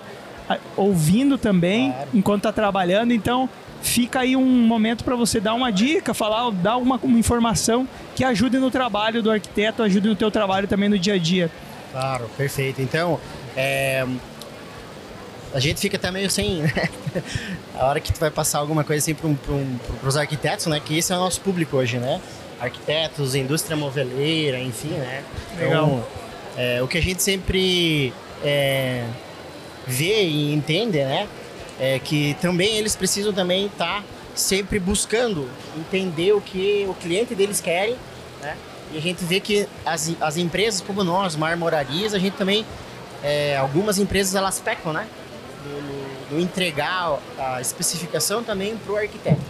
ouvindo 0.77 1.39
também 1.39 1.93
claro. 1.93 2.09
enquanto 2.15 2.39
está 2.41 2.53
trabalhando. 2.53 3.13
Então, 3.13 3.49
fica 3.83 4.21
aí 4.21 4.37
um 4.37 4.67
momento 4.67 5.05
para 5.05 5.17
você 5.17 5.41
dar 5.41 5.55
uma 5.55 5.71
dica, 5.71 6.15
falar, 6.15 6.51
dar 6.51 6.77
uma, 6.77 6.97
uma, 7.03 7.19
informação 7.19 7.89
que 8.15 8.25
ajude 8.25 8.59
no 8.59 8.71
trabalho 8.71 9.23
do 9.23 9.31
arquiteto, 9.31 9.83
ajude 9.83 10.09
no 10.09 10.17
teu 10.17 10.31
trabalho 10.31 10.69
também 10.69 10.89
no 10.89 10.99
dia 10.99 11.15
a 11.15 11.19
dia. 11.19 11.51
Claro, 11.93 12.31
perfeito. 12.37 12.81
Então, 12.81 13.19
é, 13.57 14.07
a 15.53 15.59
gente 15.59 15.81
fica 15.81 15.97
até 15.97 16.11
meio 16.11 16.31
sem, 16.31 16.63
né? 16.63 16.73
a 17.75 17.87
hora 17.87 18.01
que 18.01 18.13
tu 18.13 18.21
vai 18.21 18.31
passar 18.31 18.59
alguma 18.59 18.85
coisa 18.85 19.03
assim 19.03 19.15
para 19.15 19.27
um, 19.27 19.79
os 20.05 20.17
arquitetos, 20.17 20.67
né? 20.67 20.81
Que 20.85 20.99
esse 20.99 21.13
é 21.13 21.17
o 21.17 21.19
nosso 21.19 21.41
público 21.41 21.77
hoje, 21.77 21.99
né? 21.99 22.21
Arquitetos, 22.61 23.35
indústria 23.35 23.77
moveleira, 23.77 24.59
enfim, 24.59 24.91
né? 24.91 25.25
Então, 25.55 26.05
é, 26.57 26.83
o 26.83 26.87
que 26.87 26.99
a 26.99 27.03
gente 27.03 27.23
sempre 27.23 28.13
é, 28.45 29.05
vê 29.87 30.25
e 30.25 30.53
entende, 30.53 30.99
né? 30.99 31.27
É 31.79 31.99
que 31.99 32.37
também 32.41 32.77
eles 32.77 32.95
precisam 32.95 33.33
também 33.33 33.67
estar 33.67 34.03
tá 34.03 34.05
sempre 34.35 34.79
buscando 34.79 35.49
entender 35.77 36.33
o 36.33 36.41
que 36.41 36.87
o 36.89 36.95
cliente 36.95 37.35
deles 37.35 37.61
querem, 37.61 37.97
né? 38.41 38.57
E 38.93 38.99
a 38.99 39.01
gente 39.01 39.25
vê 39.25 39.41
que 39.41 39.67
as, 39.85 40.13
as 40.21 40.37
empresas 40.37 40.81
como 40.81 41.03
nós, 41.03 41.35
Marmorarias, 41.35 42.13
a 42.13 42.19
gente 42.19 42.37
também, 42.37 42.67
é, 43.23 43.57
algumas 43.57 43.99
empresas 43.99 44.35
elas 44.35 44.61
pecam, 44.61 44.93
né? 44.93 45.07
Do, 45.63 46.31
do 46.31 46.41
entregar 46.41 47.19
a 47.39 47.61
especificação 47.61 48.43
também 48.43 48.77
para 48.77 48.93
o 48.93 48.97
arquiteto. 48.97 49.41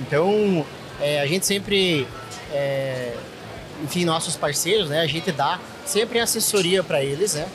Então, 0.00 0.64
é, 1.00 1.20
a 1.20 1.26
gente 1.26 1.44
sempre, 1.44 2.06
é, 2.52 3.14
enfim, 3.82 4.04
nossos 4.04 4.36
parceiros, 4.36 4.88
né? 4.88 5.00
A 5.00 5.06
gente 5.06 5.30
dá 5.32 5.58
sempre 5.84 6.20
assessoria 6.20 6.82
para 6.82 7.02
eles, 7.02 7.34
né? 7.34 7.46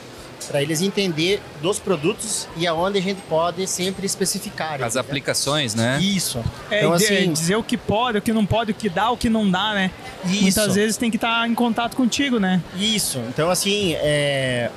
para 0.42 0.62
eles 0.62 0.80
entender 0.80 1.40
dos 1.60 1.78
produtos 1.78 2.48
e 2.56 2.66
aonde 2.66 2.98
a 2.98 3.02
gente 3.02 3.20
pode 3.22 3.66
sempre 3.66 4.06
especificar. 4.06 4.74
As 4.74 4.80
eles, 4.80 4.94
né? 4.94 5.00
aplicações, 5.00 5.74
né? 5.74 6.00
Isso. 6.00 6.42
É, 6.70 6.78
então, 6.78 6.92
assim, 6.92 7.32
dizer 7.32 7.56
o 7.56 7.62
que 7.62 7.76
pode, 7.76 8.18
o 8.18 8.22
que 8.22 8.32
não 8.32 8.44
pode, 8.44 8.72
o 8.72 8.74
que 8.74 8.88
dá, 8.88 9.10
o 9.10 9.16
que 9.16 9.28
não 9.28 9.50
dá, 9.50 9.72
né? 9.74 9.90
Isso. 10.24 10.42
Muitas 10.42 10.74
vezes 10.74 10.96
tem 10.96 11.10
que 11.10 11.16
estar 11.16 11.48
em 11.48 11.54
contato 11.54 11.96
contigo, 11.96 12.38
né? 12.38 12.60
Isso. 12.76 13.18
Então, 13.28 13.50
assim, 13.50 13.94
é... 13.94 14.70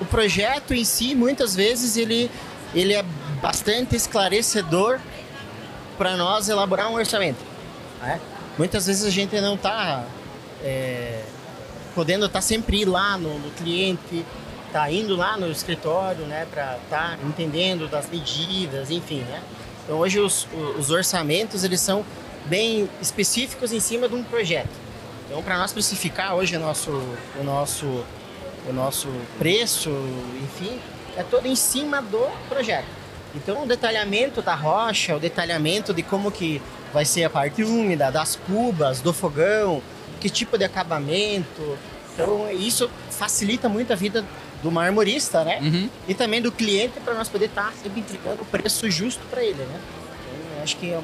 o 0.00 0.04
projeto 0.04 0.74
em 0.74 0.84
si, 0.84 1.14
muitas 1.14 1.54
vezes, 1.54 1.96
ele, 1.96 2.30
ele 2.74 2.94
é 2.94 3.04
bastante 3.40 3.96
esclarecedor 3.96 4.98
para 5.96 6.16
nós 6.16 6.48
elaborar 6.48 6.90
um 6.90 6.94
orçamento. 6.94 7.38
né? 8.00 8.20
Muitas 8.58 8.86
vezes 8.86 9.04
a 9.04 9.10
gente 9.10 9.38
não 9.40 9.54
está 9.54 10.04
podendo 11.94 12.26
estar 12.26 12.40
sempre 12.40 12.82
ir 12.82 12.84
lá 12.84 13.16
no, 13.16 13.38
no 13.38 13.50
cliente, 13.52 14.24
tá 14.72 14.90
indo 14.90 15.16
lá 15.16 15.36
no 15.36 15.50
escritório, 15.50 16.26
né, 16.26 16.46
para 16.50 16.76
estar 16.84 17.18
entendendo 17.24 17.88
das 17.88 18.08
medidas, 18.10 18.90
enfim, 18.90 19.20
né. 19.20 19.42
Então 19.84 19.98
hoje 19.98 20.18
os, 20.18 20.46
os 20.78 20.90
orçamentos 20.90 21.64
eles 21.64 21.80
são 21.80 22.04
bem 22.46 22.88
específicos 23.00 23.72
em 23.72 23.80
cima 23.80 24.08
de 24.08 24.14
um 24.14 24.22
projeto. 24.22 24.68
Então 25.26 25.42
para 25.42 25.56
nós 25.56 25.70
especificar 25.70 26.34
hoje 26.34 26.56
o 26.56 26.60
nosso 26.60 26.90
o 26.90 27.44
nosso 27.44 28.04
o 28.68 28.72
nosso 28.72 29.08
preço, 29.38 29.90
enfim, 30.42 30.78
é 31.16 31.22
todo 31.22 31.46
em 31.46 31.56
cima 31.56 32.02
do 32.02 32.26
projeto. 32.48 32.86
Então 33.34 33.64
o 33.64 33.66
detalhamento 33.66 34.40
da 34.40 34.54
rocha, 34.54 35.16
o 35.16 35.20
detalhamento 35.20 35.92
de 35.92 36.02
como 36.02 36.30
que 36.30 36.60
vai 36.92 37.04
ser 37.04 37.24
a 37.24 37.30
parte 37.30 37.62
úmida, 37.62 38.10
das 38.10 38.36
cubas, 38.36 39.00
do 39.00 39.12
fogão, 39.12 39.82
que 40.20 40.30
tipo 40.30 40.56
de 40.56 40.64
acabamento. 40.64 41.78
Então 42.14 42.50
isso 42.50 42.90
facilita 43.10 43.68
muito 43.68 43.92
a 43.92 43.96
vida 43.96 44.24
do 44.62 44.70
marmorista, 44.70 45.44
né? 45.44 45.60
Uhum. 45.60 45.90
E 46.08 46.14
também 46.14 46.40
do 46.40 46.50
cliente 46.50 46.98
para 47.00 47.14
nós 47.14 47.28
poder 47.28 47.46
estar 47.46 47.72
sempre 47.82 48.00
entregando 48.00 48.42
o 48.42 48.46
preço 48.46 48.90
justo 48.90 49.22
para 49.30 49.42
ele, 49.42 49.62
né? 49.62 49.80
Então, 50.50 50.62
acho 50.62 50.76
que 50.78 50.94
a 50.94 51.02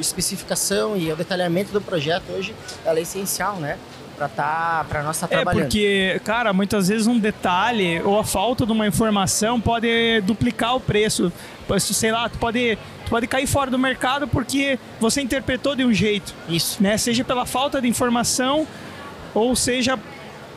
especificação 0.00 0.96
e 0.96 1.12
o 1.12 1.16
detalhamento 1.16 1.72
do 1.72 1.80
projeto 1.80 2.24
hoje 2.32 2.54
é 2.84 3.00
essencial, 3.00 3.56
né? 3.56 3.78
Para 4.22 4.28
tá, 4.28 4.86
para 4.88 5.02
nós 5.02 5.16
estar 5.16 5.26
É 5.26 5.30
trabalhando. 5.30 5.62
porque, 5.64 6.20
cara, 6.24 6.52
muitas 6.52 6.88
vezes 6.88 7.06
um 7.06 7.18
detalhe 7.18 8.00
ou 8.04 8.18
a 8.18 8.24
falta 8.24 8.64
de 8.64 8.70
uma 8.72 8.86
informação 8.86 9.60
pode 9.60 10.20
duplicar 10.22 10.76
o 10.76 10.80
preço. 10.80 11.32
Sei 11.80 12.12
lá, 12.12 12.28
tu 12.28 12.38
pode, 12.38 12.78
pode 13.08 13.26
cair 13.26 13.46
fora 13.46 13.70
do 13.70 13.78
mercado 13.78 14.28
porque 14.28 14.78
você 15.00 15.20
interpretou 15.22 15.74
de 15.74 15.84
um 15.84 15.92
jeito, 15.92 16.34
Isso. 16.48 16.80
né? 16.82 16.96
Seja 16.98 17.24
pela 17.24 17.46
falta 17.46 17.80
de 17.80 17.88
informação 17.88 18.66
ou 19.34 19.56
seja 19.56 19.98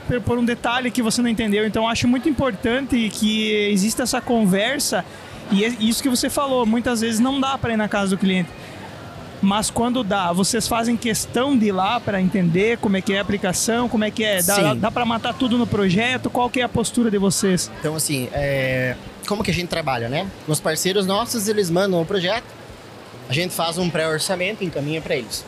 por- 0.07 0.21
por 0.21 0.37
um 0.37 0.45
detalhe 0.45 0.91
que 0.91 1.01
você 1.01 1.21
não 1.21 1.29
entendeu. 1.29 1.65
Então, 1.65 1.87
acho 1.87 2.07
muito 2.07 2.27
importante 2.29 3.09
que 3.13 3.51
exista 3.71 4.03
essa 4.03 4.19
conversa 4.21 5.03
e 5.51 5.63
é 5.65 5.69
isso 5.79 6.03
que 6.03 6.09
você 6.09 6.29
falou. 6.29 6.65
Muitas 6.65 7.01
vezes 7.01 7.19
não 7.19 7.39
dá 7.39 7.57
para 7.57 7.73
ir 7.73 7.77
na 7.77 7.87
casa 7.87 8.11
do 8.11 8.17
cliente. 8.19 8.49
Mas 9.45 9.69
quando 9.69 10.03
dá, 10.03 10.33
vocês 10.33 10.67
fazem 10.67 10.97
questão 10.97 11.55
de 11.55 11.67
ir 11.67 11.71
lá 11.71 11.99
para 11.99 12.19
entender 12.19 12.79
como 12.79 12.97
é 12.97 13.01
que 13.01 13.13
é 13.13 13.19
a 13.19 13.21
aplicação, 13.21 13.87
como 13.87 14.03
é 14.03 14.09
que 14.09 14.23
é, 14.23 14.41
dá, 14.41 14.55
Sim. 14.55 14.79
dá 14.79 14.89
para 14.89 15.05
matar 15.05 15.35
tudo 15.35 15.55
no 15.55 15.67
projeto, 15.67 16.31
qual 16.31 16.49
que 16.49 16.61
é 16.61 16.63
a 16.63 16.69
postura 16.69 17.11
de 17.11 17.19
vocês? 17.19 17.69
Então, 17.79 17.95
assim, 17.95 18.27
é, 18.33 18.95
como 19.27 19.43
que 19.43 19.51
a 19.51 19.53
gente 19.53 19.67
trabalha, 19.67 20.09
né? 20.09 20.27
Os 20.47 20.59
parceiros 20.59 21.05
nossos, 21.05 21.47
eles 21.47 21.69
mandam 21.69 22.01
o 22.01 22.05
projeto, 22.07 22.43
a 23.29 23.33
gente 23.33 23.53
faz 23.53 23.77
um 23.77 23.87
pré-orçamento 23.87 24.63
e 24.63 24.65
encaminha 24.65 24.99
para 24.99 25.15
eles. 25.15 25.45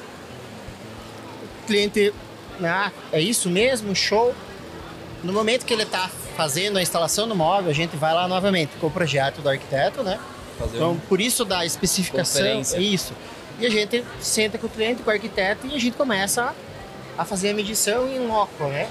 O 1.63 1.65
cliente, 1.65 2.13
ah, 2.63 2.91
é 3.11 3.19
isso 3.19 3.49
mesmo? 3.49 3.95
Show. 3.95 4.31
No 5.23 5.33
momento 5.33 5.65
que 5.65 5.73
ele 5.73 5.81
está 5.83 6.07
fazendo 6.35 6.77
a 6.77 6.83
instalação 6.83 7.27
do 7.27 7.35
móvel, 7.35 7.71
a 7.71 7.73
gente 7.73 7.97
vai 7.97 8.13
lá 8.13 8.27
novamente 8.27 8.73
com 8.79 8.85
o 8.85 8.91
projeto 8.91 9.41
do 9.41 9.49
arquiteto, 9.49 10.03
né? 10.03 10.19
Fazer 10.59 10.75
Então, 10.77 10.91
um- 10.91 10.99
por 10.99 11.19
isso 11.19 11.43
da 11.43 11.65
especificação, 11.65 12.61
isso. 12.77 13.13
E 13.59 13.65
a 13.65 13.69
gente 13.69 14.03
senta 14.19 14.57
com 14.57 14.67
o 14.67 14.69
cliente, 14.69 15.01
com 15.01 15.09
o 15.09 15.13
arquiteto, 15.13 15.65
e 15.67 15.75
a 15.75 15.79
gente 15.79 15.97
começa 15.97 16.53
a, 17.17 17.25
fazer 17.25 17.49
a 17.49 17.53
medição 17.53 18.07
em 18.07 18.27
loco, 18.27 18.65
né? 18.65 18.87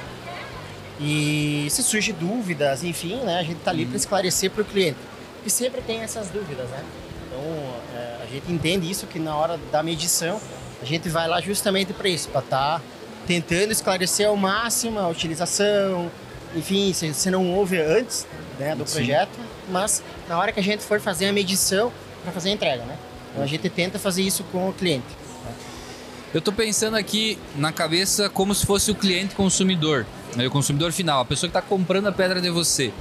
E 0.99 1.67
se 1.71 1.83
surge 1.83 2.13
dúvidas, 2.13 2.83
enfim, 2.83 3.17
né? 3.21 3.39
A 3.39 3.43
gente 3.43 3.61
tá 3.61 3.71
ali 3.71 3.87
para 3.87 3.97
esclarecer 3.97 4.51
para 4.51 4.63
o 4.63 4.65
cliente. 4.65 4.99
E 5.45 5.51
sempre 5.51 5.81
tem 5.83 6.01
essas 6.01 6.29
dúvidas, 6.31 6.69
né? 6.71 6.83
Então, 7.27 7.41
é, 7.95 8.25
a 8.25 8.27
gente 8.27 8.51
entende 8.51 8.91
isso 8.91 9.07
que 9.07 9.19
na 9.19 9.37
hora 9.37 9.59
da 9.71 9.83
medição, 9.83 10.41
a 10.83 10.85
gente 10.85 11.09
vai 11.09 11.29
lá 11.29 11.41
justamente 11.41 11.93
para 11.93 12.09
isso, 12.09 12.29
para 12.29 12.41
estar 12.41 12.83
tentando 13.27 13.73
esclarecer 13.73 14.27
ao 14.27 14.37
máximo 14.37 14.99
a 14.99 15.09
utilização, 15.09 16.11
enfim, 16.55 16.93
se, 16.93 17.13
se 17.13 17.31
não 17.31 17.53
houve 17.55 17.79
antes 17.81 18.27
né, 18.59 18.75
do 18.75 18.87
Sim. 18.87 18.97
projeto, 18.97 19.39
mas 19.69 20.03
na 20.29 20.39
hora 20.39 20.53
que 20.53 20.61
a 20.61 20.63
gente 20.63 20.83
for 20.83 21.01
fazer 21.01 21.27
a 21.27 21.33
medição 21.33 21.93
para 22.23 22.33
fazer 22.33 22.51
a 22.51 22.53
entrega, 22.53 22.85
né? 22.85 22.97
Então 23.37 23.45
a 23.45 23.47
gente 23.47 23.69
tenta 23.69 23.99
fazer 23.99 24.23
isso 24.23 24.43
com 24.45 24.71
o 24.71 24.73
cliente. 24.73 25.05
Eu 26.33 26.41
tô 26.41 26.51
pensando 26.51 26.97
aqui 26.97 27.39
na 27.55 27.71
cabeça 27.71 28.31
como 28.31 28.55
se 28.55 28.65
fosse 28.65 28.91
o 28.91 28.95
cliente 28.95 29.35
consumidor, 29.35 30.07
né, 30.35 30.47
o 30.47 30.51
consumidor 30.51 30.91
final, 30.91 31.21
a 31.21 31.25
pessoa 31.25 31.49
que 31.49 31.53
tá 31.53 31.61
comprando 31.61 32.07
a 32.07 32.13
pedra 32.13 32.41
de 32.41 32.49
você. 32.49 32.93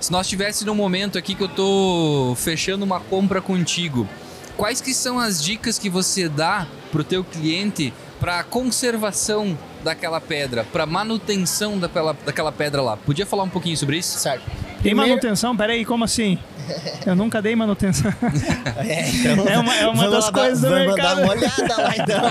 Se 0.00 0.12
nós 0.12 0.26
estivéssemos 0.26 0.64
num 0.66 0.74
momento 0.80 1.18
aqui 1.18 1.34
que 1.34 1.42
eu 1.42 1.48
tô 1.48 2.34
fechando 2.36 2.84
uma 2.84 3.00
compra 3.00 3.40
contigo, 3.40 4.08
quais 4.56 4.80
que 4.80 4.94
são 4.94 5.18
as 5.18 5.42
dicas 5.42 5.76
que 5.76 5.90
você 5.90 6.28
dá 6.28 6.68
pro 6.92 7.02
teu 7.02 7.24
cliente 7.24 7.92
para 8.20 8.44
conservação 8.44 9.58
daquela 9.82 10.20
pedra, 10.20 10.62
para 10.62 10.86
manutenção 10.86 11.78
daquela, 11.78 12.16
daquela 12.24 12.52
pedra 12.52 12.80
lá? 12.80 12.96
Podia 12.96 13.26
falar 13.26 13.42
um 13.42 13.48
pouquinho 13.48 13.76
sobre 13.76 13.98
isso? 13.98 14.18
Certo? 14.18 14.44
Tem 14.82 14.94
manutenção? 14.94 15.56
Peraí, 15.56 15.84
como 15.84 16.04
assim? 16.04 16.38
Eu 17.06 17.14
nunca 17.16 17.40
dei 17.42 17.54
manutenção. 17.56 18.12
É, 18.76 19.08
então, 19.10 19.48
É 19.48 19.58
uma- 19.58 19.74
é 19.76 19.88
uma 19.88 20.08
das 20.10 20.26
lá 20.26 20.32
coisas 20.32 20.60
do 20.60 20.68
vamos 20.70 20.86
mercado. 20.86 21.16
dar 21.16 21.22
uma 21.22 21.32
olhada 21.32 21.76
lá 21.82 21.94
então. 21.96 22.24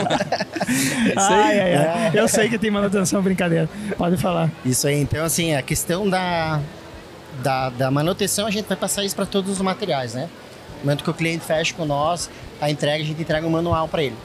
ai, 1.18 1.60
ai, 1.60 1.76
ai. 1.76 2.12
Eu 2.14 2.28
sei 2.28 2.50
que 2.50 2.58
tem 2.58 2.72
manutenção, 2.72 3.22
brincadeira. 3.22 3.70
Pode 3.98 4.18
falar. 4.18 4.50
Isso 4.66 4.88
aí, 4.88 5.00
então 5.02 5.24
assim, 5.24 5.54
a 5.56 5.62
questão 5.62 6.10
da, 6.10 6.60
da, 7.44 7.70
da 7.70 7.92
manutenção, 7.92 8.48
a 8.48 8.52
gente 8.52 8.66
vai 8.68 8.78
passar 8.78 9.04
isso 9.04 9.16
para 9.16 9.26
todos 9.26 9.52
os 9.52 9.62
materiais, 9.62 10.14
né? 10.14 10.30
No 10.80 10.86
momento 10.86 11.04
que 11.04 11.10
o 11.10 11.14
cliente 11.14 11.44
fecha 11.46 11.74
com 11.74 11.86
nós, 11.86 12.30
a 12.62 12.70
entrega, 12.72 13.04
a 13.04 13.06
gente 13.06 13.22
entrega 13.22 13.46
um 13.46 13.50
manual 13.50 13.88
para 13.88 14.04
ele. 14.04 14.16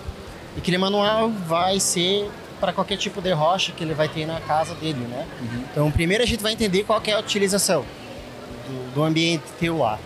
E 0.57 0.61
aquele 0.61 0.79
manual 0.79 1.31
vai 1.31 1.81
ser 1.81 2.31
para 2.61 2.73
qualquer 2.73 2.97
tipo 2.97 3.21
de 3.21 3.33
rocha 3.33 3.73
que 3.73 3.83
ele 3.85 3.93
vai 3.95 4.09
ter 4.09 4.25
na 4.27 4.41
casa 4.41 4.75
dele, 4.75 5.07
né? 5.11 5.27
Então, 5.71 5.91
primeiro 5.91 6.23
a 6.23 6.27
gente 6.27 6.43
vai 6.43 6.53
entender 6.53 6.85
qual 6.85 7.01
que 7.01 7.11
é 7.11 7.15
a 7.15 7.19
utilização 7.19 7.85
do, 8.67 8.95
do 8.95 9.03
ambiente 9.05 9.43
teu 9.59 9.79
lá. 9.79 9.99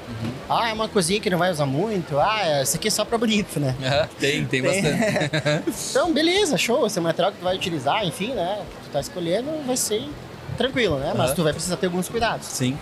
Ah, 0.48 0.68
é 0.68 0.72
uma 0.72 0.88
cozinha 0.88 1.20
que 1.20 1.28
não 1.30 1.38
vai 1.38 1.50
usar 1.50 1.66
muito. 1.66 2.18
Ah, 2.18 2.62
isso 2.62 2.76
aqui 2.76 2.88
é 2.88 2.90
só 2.90 3.04
para 3.04 3.18
bonito, 3.18 3.58
né? 3.60 3.74
Ah, 3.84 4.08
tem, 4.18 4.44
tem 4.46 4.62
Tem. 4.62 4.82
bastante. 4.82 5.70
Então, 5.90 6.12
beleza, 6.12 6.56
show. 6.58 6.86
Esse 6.86 7.00
material 7.00 7.32
que 7.32 7.38
tu 7.38 7.44
vai 7.44 7.56
utilizar, 7.56 8.04
enfim, 8.04 8.32
né? 8.32 8.62
Que 8.82 8.88
tu 8.88 8.92
tá 8.92 9.00
escolhendo, 9.00 9.50
vai 9.66 9.76
ser 9.76 10.08
tranquilo, 10.56 10.98
né? 10.98 11.12
Mas 11.16 11.28
Aham. 11.28 11.34
tu 11.36 11.42
vai 11.44 11.52
precisar 11.52 11.76
ter 11.76 11.86
alguns 11.86 12.08
cuidados. 12.08 12.46
Sim. 12.46 12.76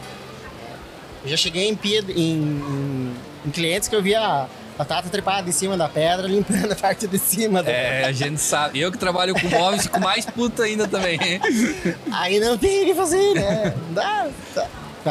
Eu 1.25 1.31
já 1.31 1.37
cheguei 1.37 1.69
em, 1.69 1.79
em, 2.15 3.13
em, 3.45 3.51
clientes 3.51 3.89
que 3.89 3.97
eu 3.97 4.03
via 4.03 4.21
a 4.21 4.47
batata 4.79 5.09
trepada 5.09 5.49
em 5.49 5.53
cima 5.53 5.77
da 5.77 5.89
pedra, 5.89 6.27
limpando 6.29 6.71
a 6.73 6.77
parte 6.77 7.07
de 7.09 7.19
cima. 7.19 7.63
da- 7.63 7.71
É, 7.71 8.05
a 8.05 8.13
gente 8.13 8.41
sabe. 8.41 8.79
Eu 8.81 8.93
que 8.93 8.99
trabalho 8.99 9.35
com 9.35 9.49
móveis 9.49 9.83
fico 9.83 10.01
mais 10.01 10.25
puta 10.25 10.63
ainda 10.63 10.87
também. 10.87 11.19
Aí 12.13 12.39
não 12.39 12.57
tem 12.57 12.83
o 12.83 12.87
que 12.87 12.95
fazer, 12.95 13.35
né? 13.35 13.75
Não 13.89 13.95
dá. 13.95 14.29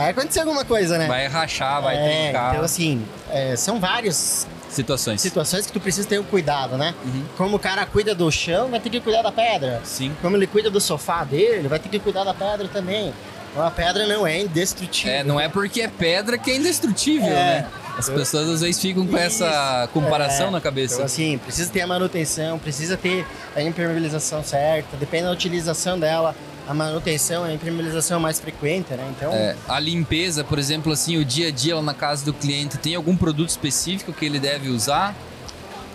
Vai 0.02 0.12
acontecer 0.12 0.42
alguma 0.42 0.66
coisa, 0.66 0.98
né? 0.98 1.08
Vai 1.08 1.28
rachar, 1.28 1.82
vai 1.82 1.96
é, 1.96 2.24
trincar. 2.26 2.52
Então, 2.54 2.66
assim, 2.66 3.06
é, 3.32 3.56
são 3.56 3.80
várias 3.80 4.46
Situações. 4.70 5.22
situações 5.22 5.66
que 5.66 5.72
tu 5.72 5.80
precisa 5.80 6.06
ter 6.08 6.20
o 6.20 6.24
cuidado, 6.24 6.78
né? 6.78 6.94
Uhum. 7.06 7.24
Como 7.38 7.56
o 7.56 7.60
cara 7.60 7.86
cuida 7.86 8.14
do 8.14 8.30
chão, 8.30 8.68
vai 8.70 8.80
ter 8.82 8.90
que 8.90 9.00
cuidar 9.00 9.22
da 9.22 9.32
pedra. 9.32 9.80
Sim. 9.86 10.12
Como 10.22 10.36
ele 10.36 10.48
cuida 10.48 10.70
do 10.70 10.82
sofá 10.82 11.24
dele, 11.24 11.68
vai 11.70 11.80
ter 11.80 11.88
que 11.88 11.98
cuidar 12.00 12.26
da 12.26 12.34
pedra 12.34 12.68
também. 12.68 13.14
Então, 13.52 13.66
a 13.66 13.72
pedra 13.72 14.06
não 14.06 14.28
é 14.28 14.42
indestrutível. 14.42 15.14
É, 15.14 15.24
não 15.24 15.40
é 15.40 15.48
porque 15.48 15.80
é 15.82 15.88
pedra 15.88 16.38
que 16.38 16.52
é 16.52 16.58
indestrutível, 16.58 17.30
É. 17.30 17.32
né? 17.62 17.68
As 17.98 18.10
pessoas 18.10 18.50
às 18.50 18.60
vezes 18.60 18.82
ficam 18.82 19.08
com 19.08 19.16
essa 19.18 19.84
Isso. 19.86 19.94
comparação 19.94 20.50
É. 20.50 20.52
na 20.52 20.60
cabeça. 20.60 20.96
Então, 20.96 21.06
assim, 21.06 21.38
precisa 21.38 21.72
ter 21.72 21.80
a 21.80 21.88
manutenção, 21.88 22.60
precisa 22.60 22.98
ter 22.98 23.26
a 23.56 23.62
impermeabilização 23.62 24.44
certa, 24.44 24.98
depende 24.98 25.24
da 25.24 25.32
utilização 25.32 25.98
dela. 25.98 26.36
A 26.68 26.74
manutenção, 26.74 27.44
a 27.44 27.54
impermeabilização 27.54 28.20
mais 28.20 28.40
frequente, 28.40 28.92
né? 28.94 29.14
Então, 29.16 29.32
É, 29.32 29.56
a 29.68 29.80
limpeza, 29.80 30.44
por 30.44 30.58
exemplo, 30.58 30.92
assim, 30.92 31.18
o 31.18 31.26
dia 31.26 31.50
a 31.50 31.52
dia 31.52 31.76
lá 31.76 31.82
na 31.82 31.94
casa 31.94 32.26
do 32.26 32.34
cliente, 32.34 32.78
tem 32.78 32.96
algum 32.96 33.16
produto 33.16 33.50
específico 33.50 34.12
que 34.12 34.26
ele 34.26 34.40
deve 34.40 34.70
usar? 34.70 35.16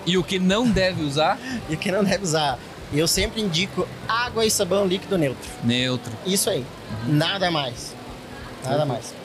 E 0.06 0.16
o 0.16 0.24
que 0.24 0.38
não 0.38 0.68
deve 0.70 1.02
usar? 1.02 1.38
e 1.68 1.74
o 1.74 1.76
que 1.76 1.90
não 1.90 2.04
deve 2.04 2.24
usar? 2.24 2.58
Eu 2.92 3.06
sempre 3.06 3.40
indico 3.40 3.86
água 4.08 4.44
e 4.44 4.50
sabão 4.50 4.86
líquido 4.86 5.16
neutro. 5.16 5.48
Neutro. 5.62 6.12
Isso 6.26 6.50
aí. 6.50 6.64
Uhum. 7.06 7.14
Nada 7.14 7.50
mais. 7.50 7.94
Nada 8.64 8.84
mais. 8.84 9.20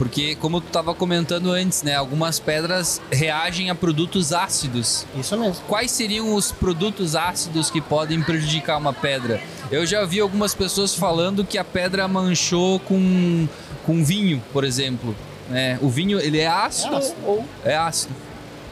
Porque, 0.00 0.34
como 0.36 0.62
tu 0.62 0.68
estava 0.68 0.94
comentando 0.94 1.52
antes, 1.52 1.82
né? 1.82 1.94
Algumas 1.94 2.40
pedras 2.40 3.02
reagem 3.12 3.68
a 3.68 3.74
produtos 3.74 4.32
ácidos. 4.32 5.04
Isso 5.14 5.36
mesmo. 5.36 5.62
Quais 5.68 5.90
seriam 5.90 6.34
os 6.34 6.50
produtos 6.50 7.14
ácidos 7.14 7.70
que 7.70 7.82
podem 7.82 8.22
prejudicar 8.22 8.78
uma 8.78 8.94
pedra? 8.94 9.42
Eu 9.70 9.86
já 9.86 10.04
vi 10.04 10.18
algumas 10.20 10.54
pessoas 10.54 10.94
falando 10.94 11.44
que 11.44 11.56
a 11.56 11.64
pedra 11.64 12.06
manchou 12.08 12.80
com, 12.80 13.46
com 13.86 14.04
vinho, 14.04 14.42
por 14.52 14.64
exemplo. 14.64 15.14
É, 15.52 15.78
o 15.80 15.88
vinho, 15.88 16.18
ele 16.20 16.38
é 16.38 16.46
ácido, 16.46 16.94
É 16.94 16.98
ácido. 16.98 17.16
ou 17.24 17.44
é 17.64 17.76
ácido? 17.76 18.14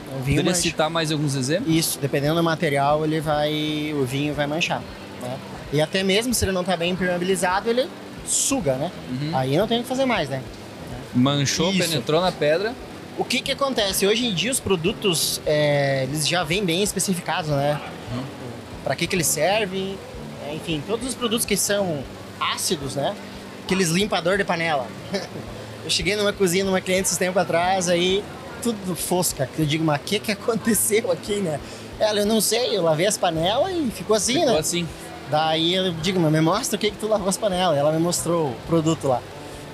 O 0.09 0.15
vinho 0.23 0.23
Poderia 0.39 0.45
mancha. 0.51 0.61
citar 0.63 0.91
mais 0.91 1.13
alguns 1.13 1.35
exemplos? 1.35 1.73
Isso, 1.75 1.99
dependendo 2.01 2.35
do 2.37 2.43
material, 2.43 3.05
ele 3.05 3.21
vai. 3.21 3.93
O 3.95 4.05
vinho 4.05 4.35
vai 4.35 4.47
manchar. 4.47 4.83
Né? 5.23 5.37
E 5.73 5.81
até 5.81 6.03
mesmo 6.03 6.33
se 6.35 6.45
ele 6.45 6.53
não 6.53 6.65
tá 6.65 6.77
bem 6.77 6.93
impermeabilizado, 6.93 7.69
ele 7.69 7.89
suga, 8.27 8.75
né? 8.77 8.91
Uhum. 9.11 9.37
Aí 9.37 9.57
não 9.57 9.67
tem 9.69 9.81
o 9.81 9.83
que 9.83 9.89
fazer 9.89 10.05
mais, 10.07 10.29
né? 10.29 10.43
Manchou, 11.15 11.71
Isso. 11.71 11.79
penetrou 11.79 12.21
na 12.21 12.33
pedra. 12.33 12.75
O 13.19 13.25
que 13.25 13.41
que 13.41 13.53
acontece? 13.53 14.07
Hoje 14.07 14.27
em 14.27 14.35
dia 14.35 14.51
os 14.51 14.61
produtos, 14.61 15.41
é, 15.45 16.05
eles 16.05 16.27
já 16.27 16.43
vêm 16.45 16.65
bem 16.65 16.83
especificados, 16.83 17.51
né? 17.51 17.81
Para 18.85 18.95
que 18.95 19.07
que 19.07 19.15
eles 19.17 19.27
servem, 19.27 19.91
é, 19.93 20.08
enfim, 20.55 20.83
todos 20.87 21.09
os 21.09 21.15
produtos 21.15 21.45
que 21.45 21.57
são 21.57 22.03
ácidos, 22.41 22.95
né? 22.95 23.15
Aqueles 23.65 23.89
limpador 23.91 24.39
de 24.39 24.45
panela. 24.45 24.87
Eu 25.85 25.91
cheguei 25.91 26.17
numa 26.17 26.33
cozinha 26.33 26.65
numa 26.65 26.81
cliente 26.81 27.05
esses 27.07 27.17
tempos 27.17 27.41
atrás, 27.41 27.89
aí 27.89 28.23
tudo 28.63 28.95
fosca. 28.95 29.49
Eu 29.59 29.65
digo, 29.65 29.85
mas 29.85 30.01
o 30.01 30.05
que 30.05 30.19
que 30.19 30.33
aconteceu 30.33 31.11
aqui, 31.11 31.37
né? 31.37 31.59
Ela, 31.99 32.21
eu 32.21 32.27
não 32.27 32.41
sei, 32.41 32.77
eu 32.77 32.83
lavei 32.83 33.07
as 33.07 33.17
panelas 33.17 33.73
e 33.73 33.91
ficou 33.91 34.15
assim, 34.15 34.35
Ficou 34.35 34.53
né? 34.53 34.59
assim. 34.59 34.87
Daí 35.31 35.75
eu 35.75 35.93
digo, 35.95 36.21
mas 36.21 36.31
me 36.33 36.41
mostra 36.41 36.77
o 36.77 36.79
que 36.79 36.91
que 36.91 36.97
tu 36.97 37.09
lavou 37.09 37.29
as 37.29 37.37
panelas. 37.37 37.77
Ela 37.77 37.91
me 37.93 37.99
mostrou 37.99 38.51
o 38.51 38.57
produto 38.67 39.09
lá, 39.09 39.21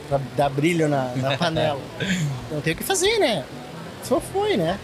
pra 0.09 0.21
dar 0.37 0.49
brilho 0.49 0.89
na, 0.89 1.13
na 1.17 1.37
panela. 1.39 1.81
não 2.51 2.61
tem 2.61 2.73
o 2.73 2.77
que 2.77 2.85
fazer, 2.85 3.19
né? 3.19 3.45
Só 4.05 4.21
foi, 4.21 4.57
né? 4.57 4.79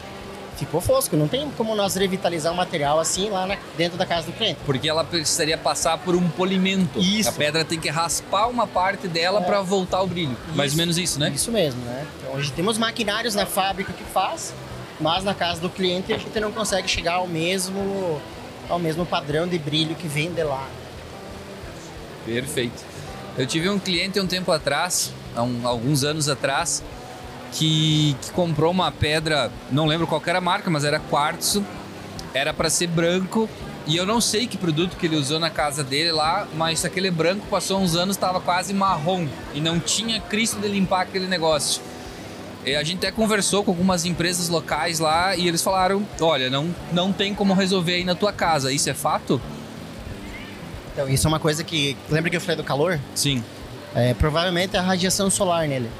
Ficou 0.60 0.80
fosco, 0.80 1.16
não 1.16 1.26
tem 1.26 1.50
como 1.56 1.74
nós 1.74 1.94
revitalizar 1.94 2.52
o 2.52 2.56
material 2.56 3.00
assim 3.00 3.30
lá 3.30 3.46
na- 3.46 3.56
dentro 3.78 3.96
da 3.96 4.04
casa 4.04 4.26
do 4.26 4.32
cliente. 4.32 4.58
Porque 4.66 4.86
ela 4.88 5.02
precisaria 5.02 5.56
passar 5.56 5.96
por 5.96 6.14
um 6.14 6.28
polimento. 6.28 6.98
Isso. 7.00 7.30
A 7.30 7.32
pedra 7.32 7.64
tem 7.64 7.80
que 7.80 7.88
raspar 7.88 8.46
uma 8.46 8.66
parte 8.66 9.08
dela 9.08 9.40
É. 9.40 9.42
pra 9.44 9.62
voltar 9.62 10.02
o 10.02 10.06
brilho. 10.06 10.36
Mais 10.54 10.58
ou 10.58 10.66
Isso. 10.66 10.76
menos 10.76 10.98
isso, 10.98 11.18
né? 11.18 11.32
Isso 11.34 11.50
mesmo, 11.50 11.80
né? 11.82 12.06
Então, 12.18 12.34
hoje 12.34 12.52
temos 12.52 12.76
maquinários 12.76 13.34
na 13.34 13.46
fábrica 13.46 13.90
que 13.92 14.04
faz, 14.04 14.52
mas 15.00 15.24
na 15.24 15.32
casa 15.34 15.62
do 15.62 15.70
cliente 15.70 16.12
a 16.12 16.18
gente 16.18 16.38
não 16.38 16.52
consegue 16.52 16.86
chegar 16.88 17.14
ao 17.14 17.26
mesmo 17.26 18.20
ao 18.68 18.78
mesmo 18.78 19.04
padrão 19.06 19.48
de 19.48 19.58
brilho 19.58 19.94
que 19.96 20.06
vem 20.06 20.30
de 20.30 20.44
lá. 20.44 20.68
Perfeito. 22.24 22.84
Eu 23.38 23.46
tive 23.46 23.68
um 23.68 23.78
cliente 23.78 24.20
um 24.20 24.26
tempo 24.26 24.52
atrás, 24.52 25.10
há 25.34 25.42
um- 25.42 25.66
alguns 25.66 26.04
anos 26.04 26.28
atrás, 26.28 26.82
que, 27.52 28.16
que 28.22 28.30
comprou 28.32 28.70
uma 28.70 28.90
pedra, 28.92 29.50
não 29.70 29.86
lembro 29.86 30.06
qual 30.06 30.22
era 30.26 30.38
a 30.38 30.40
marca, 30.40 30.70
mas 30.70 30.84
era 30.84 30.98
quartzo, 30.98 31.64
era 32.32 32.52
para 32.52 32.70
ser 32.70 32.86
branco. 32.86 33.48
E 33.86 33.96
eu 33.96 34.06
não 34.06 34.20
sei 34.20 34.46
que 34.46 34.56
produto 34.56 34.96
que 34.96 35.06
ele 35.06 35.16
usou 35.16 35.40
na 35.40 35.50
casa 35.50 35.82
dele 35.82 36.12
lá, 36.12 36.46
mas 36.54 36.84
aquele 36.84 37.10
branco 37.10 37.46
passou 37.50 37.80
uns 37.80 37.96
anos, 37.96 38.14
estava 38.14 38.40
quase 38.40 38.72
marrom 38.72 39.26
e 39.54 39.60
não 39.60 39.80
tinha 39.80 40.20
Cristo 40.20 40.60
de 40.60 40.68
limpar 40.68 41.02
aquele 41.02 41.26
negócio. 41.26 41.82
E 42.64 42.76
a 42.76 42.84
gente 42.84 42.98
até 42.98 43.10
conversou 43.10 43.64
com 43.64 43.70
algumas 43.70 44.04
empresas 44.04 44.48
locais 44.48 44.98
lá 44.98 45.34
e 45.34 45.48
eles 45.48 45.62
falaram: 45.62 46.06
olha, 46.20 46.50
não, 46.50 46.74
não 46.92 47.10
tem 47.12 47.34
como 47.34 47.54
resolver 47.54 47.94
aí 47.94 48.04
na 48.04 48.14
tua 48.14 48.32
casa. 48.32 48.70
Isso 48.70 48.90
é 48.90 48.94
fato? 48.94 49.40
Então, 50.92 51.08
isso 51.08 51.26
é 51.26 51.28
uma 51.28 51.40
coisa 51.40 51.64
que. 51.64 51.96
Lembra 52.10 52.28
que 52.28 52.36
eu 52.36 52.40
falei 52.40 52.56
do 52.56 52.64
calor? 52.64 53.00
Sim. 53.14 53.42
É, 53.94 54.12
provavelmente 54.12 54.76
é 54.76 54.78
a 54.78 54.82
radiação 54.82 55.30
solar 55.30 55.66
nele. 55.66 55.90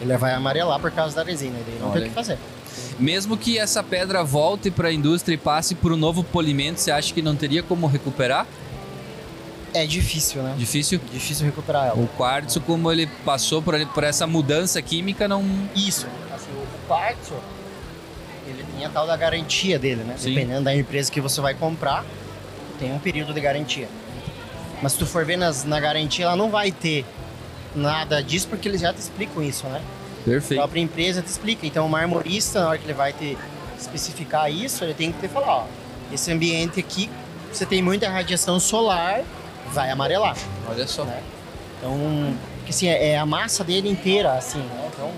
Ele 0.00 0.16
vai 0.16 0.32
amarelar 0.32 0.80
por 0.80 0.90
causa 0.90 1.14
da 1.14 1.22
resina, 1.22 1.58
daí 1.66 1.78
não 1.78 1.90
Olha 1.90 2.00
tem 2.00 2.04
o 2.04 2.08
que 2.08 2.14
fazer. 2.14 2.38
Mesmo 2.98 3.36
que 3.36 3.58
essa 3.58 3.82
pedra 3.82 4.22
volte 4.22 4.70
para 4.70 4.88
a 4.88 4.92
indústria 4.92 5.34
e 5.34 5.38
passe 5.38 5.74
por 5.74 5.92
um 5.92 5.96
novo 5.96 6.22
polimento, 6.24 6.80
você 6.80 6.90
acha 6.90 7.12
que 7.12 7.22
não 7.22 7.34
teria 7.36 7.62
como 7.62 7.86
recuperar? 7.86 8.46
É 9.72 9.84
difícil, 9.84 10.42
né? 10.42 10.54
Difícil. 10.56 11.00
Difícil 11.12 11.44
recuperar 11.44 11.88
ela. 11.88 12.00
O 12.00 12.06
quartzo, 12.06 12.60
como 12.60 12.90
ele 12.92 13.08
passou 13.24 13.60
por, 13.60 13.74
por 13.88 14.04
essa 14.04 14.26
mudança 14.26 14.80
química, 14.80 15.26
não. 15.26 15.44
Isso. 15.74 16.06
Assim, 16.32 16.52
o 16.52 16.86
quartzo, 16.86 17.34
ele 18.46 18.64
tem 18.72 18.84
a 18.84 18.88
tal 18.88 19.04
da 19.04 19.16
garantia 19.16 19.76
dele, 19.76 20.04
né? 20.04 20.14
Sim. 20.16 20.32
Dependendo 20.32 20.62
da 20.62 20.74
empresa 20.74 21.10
que 21.10 21.20
você 21.20 21.40
vai 21.40 21.54
comprar, 21.54 22.04
tem 22.78 22.92
um 22.92 23.00
período 23.00 23.34
de 23.34 23.40
garantia. 23.40 23.88
Mas 24.80 24.92
se 24.92 24.98
tu 24.98 25.06
for 25.06 25.24
ver 25.24 25.36
nas, 25.36 25.64
na 25.64 25.80
garantia, 25.80 26.26
ela 26.26 26.36
não 26.36 26.50
vai 26.50 26.70
ter 26.70 27.04
nada 27.74 28.22
disso, 28.22 28.48
porque 28.48 28.68
eles 28.68 28.80
já 28.80 28.92
te 28.92 29.00
explicam 29.00 29.42
isso, 29.42 29.66
né? 29.66 29.80
A 30.20 30.24
Perfeito. 30.24 30.60
própria 30.60 30.80
empresa 30.80 31.20
te 31.22 31.26
explica. 31.28 31.66
Então, 31.66 31.86
o 31.86 31.88
marmorista, 31.88 32.60
na 32.60 32.68
hora 32.70 32.78
que 32.78 32.84
ele 32.86 32.94
vai 32.94 33.12
te 33.12 33.36
especificar 33.78 34.50
isso, 34.50 34.82
ele 34.84 34.94
tem 34.94 35.12
que 35.12 35.20
te 35.20 35.28
falar, 35.28 35.46
ó, 35.48 35.66
esse 36.12 36.30
ambiente 36.32 36.80
aqui, 36.80 37.10
você 37.52 37.66
tem 37.66 37.82
muita 37.82 38.08
radiação 38.08 38.58
solar, 38.58 39.22
vai 39.72 39.90
amarelar, 39.90 40.36
Olha 40.68 40.86
só. 40.86 41.04
né? 41.04 41.22
Então, 41.78 42.34
porque, 42.58 42.70
assim, 42.70 42.88
é 42.88 43.10
é 43.10 43.18
a 43.18 43.26
massa 43.26 43.62
dele 43.62 43.88
inteira, 43.90 44.32
assim, 44.32 44.58
né? 44.58 44.88
Então, 44.92 45.10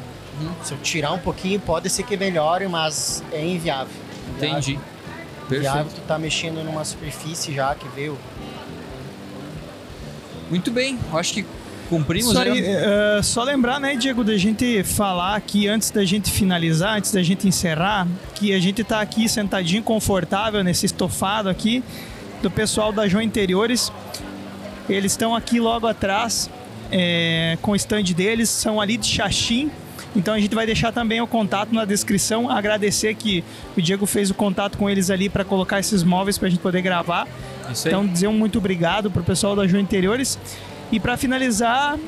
se 0.64 0.73
eu 0.73 0.79
tirar 0.79 1.12
um 1.12 1.19
pouquinho, 1.19 1.61
pode 1.61 1.88
ser 1.88 2.03
que 2.03 2.16
melhore, 2.16 2.66
mas 2.69 3.23
é 3.33 3.45
inviável. 3.45 3.95
Entendi. 4.37 4.79
Inviável, 5.49 5.85
Perfeito. 5.85 6.03
tu 6.03 6.07
tá 6.09 6.19
mexendo 6.19 6.64
numa 6.64 6.85
superfície 6.85 7.55
já 7.55 7.75
que 7.75 7.87
veio. 7.88 8.19
Muito 10.51 10.71
bem. 10.71 10.99
Acho 11.12 11.35
que 11.35 11.47
cumprimos 11.87 12.33
Só, 12.33 12.42
aí. 12.42 12.51
aí, 12.51 12.64
eh, 12.64 13.20
só 13.22 13.42
lembrar, 13.42 13.81
né, 13.81 13.96
Diego, 13.96 14.22
da 14.22 14.37
gente 14.37 14.83
falar 14.85 15.37
aqui 15.37 15.68
antes 15.68 15.90
da 15.90 16.05
gente 16.05 16.31
finalizar, 16.31 16.96
antes 16.96 17.12
da 17.12 17.22
gente 17.22 17.46
encerrar, 17.49 18.07
que 18.35 18.53
a 18.53 18.61
gente 18.61 18.83
tá 18.85 19.01
aqui 19.01 19.29
sentadinho, 19.29 19.83
confortável 19.83 20.62
nesse 20.62 20.87
estofado 20.87 21.49
aqui 21.49 21.83
do 22.42 22.51
pessoal 22.51 22.92
da 22.92 23.09
João 23.09 23.22
Interiores. 23.22 23.92
Eles 24.88 25.12
estão 25.12 25.35
aqui 25.35 25.59
logo 25.59 25.87
atrás 25.87 26.51
eh, 26.92 27.59
com 27.62 27.72
o 27.72 27.77
stand 27.77 28.05
deles, 28.14 28.49
são 28.51 28.81
ali 28.81 28.96
de 28.96 29.07
Xaxim. 29.07 29.70
Então 30.14 30.33
a 30.33 30.40
gente 30.40 30.55
vai 30.55 30.64
deixar 30.64 30.92
também 30.92 31.20
o 31.20 31.27
contato 31.27 31.75
na 31.75 31.85
descrição. 31.85 32.51
Agradecer 32.51 33.14
que 33.14 33.44
o 33.77 33.83
Diego 33.83 34.07
fez 34.07 34.31
o 34.31 34.35
contato 34.35 34.79
com 34.79 34.88
eles 34.88 35.11
ali 35.11 35.29
para 35.29 35.44
colocar 35.44 35.79
esses 35.79 36.03
móveis 36.03 36.38
para 36.38 36.49
a 36.49 36.51
gente 36.51 36.61
poder 36.61 36.81
gravar. 36.81 37.29
Então, 37.85 38.07
dizer 38.07 38.29
um 38.29 38.33
muito 38.33 38.59
obrigado 38.59 39.11
pro 39.11 39.22
pessoal 39.22 39.55
da 39.55 39.66
João 39.66 39.83
Interiores. 39.83 40.38
E 40.90 41.01
para 41.01 41.16
finalizar, 41.16 41.99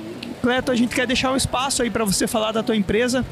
Cleto, 0.40 0.70
a 0.70 0.76
gente 0.76 0.94
quer 0.94 1.06
deixar 1.06 1.32
um 1.32 1.36
espaço 1.36 1.82
aí 1.82 1.90
para 1.90 2.04
você 2.04 2.26
falar 2.26 2.52
da 2.52 2.62
tua 2.62 2.76
empresa, 2.76 3.24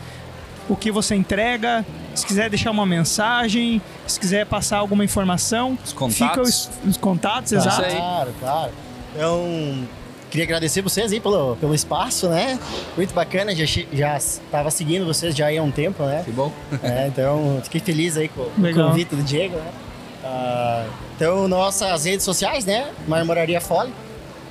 o 0.69 0.77
que 0.77 0.91
você 0.91 1.15
entrega, 1.15 1.85
se 2.15 2.27
quiser 2.27 2.51
deixar 2.51 2.71
uma 2.71 2.85
mensagem, 2.85 3.81
se 4.07 4.19
quiser 4.19 4.47
passar 4.47 4.79
alguma 4.79 5.05
informação. 5.05 5.79
Os 5.85 5.93
contatos. 5.93 6.17
Fica 6.17 6.43
os, 6.43 6.71
os 6.89 6.97
contatos, 6.97 7.53
exato. 7.53 7.83
Claro, 7.89 8.35
claro. 8.41 8.73
Então, 9.15 9.87
queria 10.31 10.45
agradecer 10.45 10.83
vocês 10.83 11.13
aí 11.13 11.21
pelo, 11.21 11.57
pelo 11.57 11.75
espaço, 11.75 12.29
né? 12.29 12.59
Muito 12.97 13.15
bacana, 13.15 13.55
já, 13.55 13.65
já 13.93 14.17
estava 14.17 14.71
seguindo 14.71 15.07
vocês 15.07 15.35
já 15.35 15.47
aí 15.47 15.59
há 15.59 15.63
um 15.63 15.71
tempo, 15.71 16.03
né? 16.03 16.23
Que 16.25 16.33
bom. 16.33 16.53
É, 16.83 17.07
então, 17.07 17.61
fiquei 17.63 17.81
feliz 17.81 18.17
aí 18.17 18.29
com, 18.29 18.45
com 18.45 18.63
o 18.63 18.75
convite 18.75 19.15
do 19.15 19.23
Diego, 19.23 19.57
né? 19.57 19.71
Ah, 20.25 20.87
então, 21.15 21.47
nossas 21.47 22.05
redes 22.05 22.25
sociais, 22.25 22.65
né? 22.65 22.91
Marmoraria 23.07 23.61
Fole. 23.61 23.93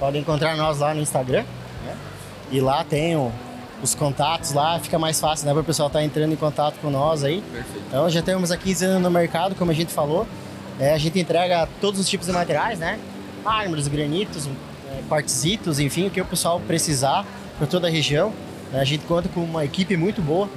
Podem 0.06 0.22
encontrar 0.22 0.56
nós 0.56 0.78
lá 0.80 0.94
no 0.94 1.02
Instagram. 1.02 1.44
né? 1.84 1.96
E 2.52 2.60
lá 2.62 2.84
tem 2.84 3.16
o- 3.16 3.32
os 3.82 3.96
contatos 3.96 4.52
lá, 4.54 4.80
fica 4.80 5.00
mais 5.00 5.20
fácil, 5.20 5.48
né? 5.48 5.52
Para 5.52 5.62
o 5.62 5.66
pessoal 5.66 5.88
estar 5.88 6.04
entrando 6.04 6.32
em 6.32 6.36
contato 6.36 6.76
com 6.80 6.92
nós 6.92 7.24
aí. 7.24 7.42
Perfeito. 7.52 7.84
Então, 7.88 8.08
já 8.10 8.22
temos 8.22 8.52
há 8.52 8.58
15 8.58 8.86
anos 8.86 9.02
no 9.02 9.10
mercado, 9.10 9.56
como 9.56 9.72
a 9.72 9.74
gente 9.74 9.92
falou. 9.92 10.28
É, 10.80 10.94
a 10.94 10.98
gente 11.00 11.20
entrega 11.20 11.68
todos 11.82 12.00
os 12.00 12.08
tipos 12.08 12.28
de 12.28 12.34
materiais, 12.34 12.78
né? 12.78 13.00
Mármores, 13.44 13.88
granitos, 13.88 14.48
é, 14.48 15.02
quartzitos, 15.10 15.80
enfim, 15.80 16.06
o 16.06 16.12
que 16.12 16.22
o 16.22 16.26
pessoal 16.26 16.60
precisar 16.68 17.26
para 17.58 17.66
toda 17.66 17.88
a 17.88 17.90
região. 17.90 18.32
né? 18.72 18.82
A 18.82 18.86
gente 18.86 19.06
conta 19.06 19.28
com 19.30 19.40
uma 19.42 19.66
equipe 19.66 19.98
muito 19.98 20.22
boa. 20.22 20.48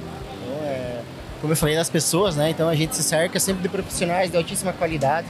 Então, 0.43 0.63
é, 0.67 1.01
como 1.41 1.53
eu 1.53 1.57
falei 1.57 1.75
das 1.75 1.89
pessoas, 1.89 2.35
né? 2.35 2.49
Então 2.51 2.67
a 2.69 2.75
gente 2.75 2.95
se 2.95 3.01
cerca 3.03 3.39
sempre 3.39 3.61
de 3.63 3.69
profissionais 3.69 4.29
de 4.29 4.37
altíssima 4.37 4.73
qualidade. 4.73 5.25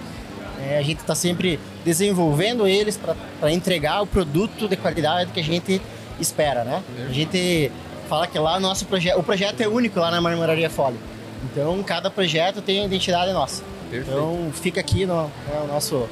É, 0.68 0.78
a 0.78 0.82
gente 0.82 1.00
está 1.00 1.16
sempre 1.16 1.60
desenvolvendo 1.86 2.68
eles 2.68 2.98
para 2.98 3.52
entregar 3.52 4.02
o 4.02 4.08
produto 4.08 4.68
de 4.68 4.76
qualidade 4.76 5.32
que 5.32 5.40
a 5.40 5.44
gente 5.44 5.82
espera, 6.20 6.64
né? 6.64 6.84
A 7.08 7.14
gente 7.14 7.72
fala 8.10 8.28
que 8.28 8.38
lá 8.38 8.58
o 8.58 8.60
nosso 8.60 8.86
projeto, 8.86 9.20
o 9.20 9.24
projeto 9.24 9.62
é 9.62 9.68
único 9.68 10.00
lá 10.00 10.12
na 10.12 10.20
Marmoraria 10.20 10.70
Fole. 10.70 11.00
Então 11.44 11.82
cada 11.84 12.10
projeto 12.10 12.62
tem 12.62 12.82
a 12.82 12.86
identidade 12.86 13.32
nossa. 13.32 13.64
Perfeito. 13.90 14.12
Então 14.12 14.52
fica 14.54 14.80
aqui 14.80 15.06
no, 15.06 15.24
no 15.24 15.68
nosso 15.68 16.10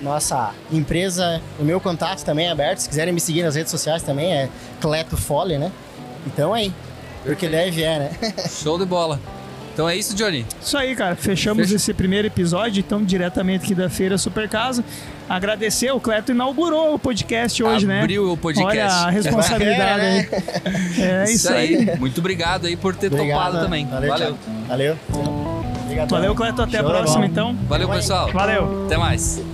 nossa 0.00 0.52
empresa, 0.70 1.40
o 1.58 1.64
meu 1.64 1.80
contato 1.80 2.24
também 2.24 2.46
é 2.46 2.50
aberto. 2.50 2.78
Se 2.78 2.88
quiserem 2.88 3.12
me 3.12 3.20
seguir 3.20 3.42
nas 3.42 3.54
redes 3.54 3.70
sociais 3.70 4.02
também 4.02 4.32
é 4.32 4.48
Cleto 4.80 5.16
Fole, 5.16 5.58
né? 5.58 5.72
Então 6.26 6.52
aí, 6.52 6.72
porque 7.24 7.48
deve 7.48 7.82
é, 7.82 7.98
né? 7.98 8.10
Show 8.48 8.78
de 8.78 8.84
bola. 8.84 9.18
Então 9.74 9.88
é 9.88 9.96
isso, 9.96 10.14
Johnny. 10.14 10.46
Isso 10.62 10.78
aí, 10.78 10.94
cara. 10.94 11.16
Fechamos 11.16 11.64
Fecha. 11.64 11.74
esse 11.76 11.92
primeiro 11.92 12.28
episódio, 12.28 12.78
então, 12.80 13.02
diretamente 13.04 13.64
aqui 13.64 13.74
da 13.74 13.90
Feira 13.90 14.16
Super 14.16 14.48
Casa. 14.48 14.84
Agradecer, 15.28 15.90
o 15.90 15.98
Cleto 15.98 16.30
inaugurou 16.30 16.94
o 16.94 16.98
podcast 16.98 17.60
hoje, 17.60 17.84
né? 17.84 18.00
Abriu 18.02 18.30
o 18.32 18.36
podcast. 18.36 18.70
Olha 18.70 18.86
a 18.86 19.10
responsabilidade 19.10 20.04
É, 20.04 20.10
aí. 20.10 21.02
É 21.02 21.24
isso 21.32 21.52
aí. 21.52 21.96
Muito 21.98 22.18
obrigado 22.18 22.66
aí 22.66 22.76
por 22.76 22.94
ter 22.94 23.08
Obrigado, 23.12 23.36
topado 23.36 23.56
né? 23.56 23.62
também. 23.64 23.86
Valeu. 23.86 24.10
Valeu. 24.10 24.36
Valeu. 24.68 24.96
Obrigadão. 25.82 26.18
Valeu, 26.18 26.34
Cleto. 26.34 26.62
Até 26.62 26.78
a 26.78 26.80
Show 26.80 26.90
de 26.90 26.96
próxima, 26.96 27.26
então. 27.26 27.56
Valeu, 27.68 27.90
aí. 27.90 27.96
pessoal. 27.98 28.30
Valeu. 28.32 28.84
Até 28.86 28.96
mais. 28.96 29.53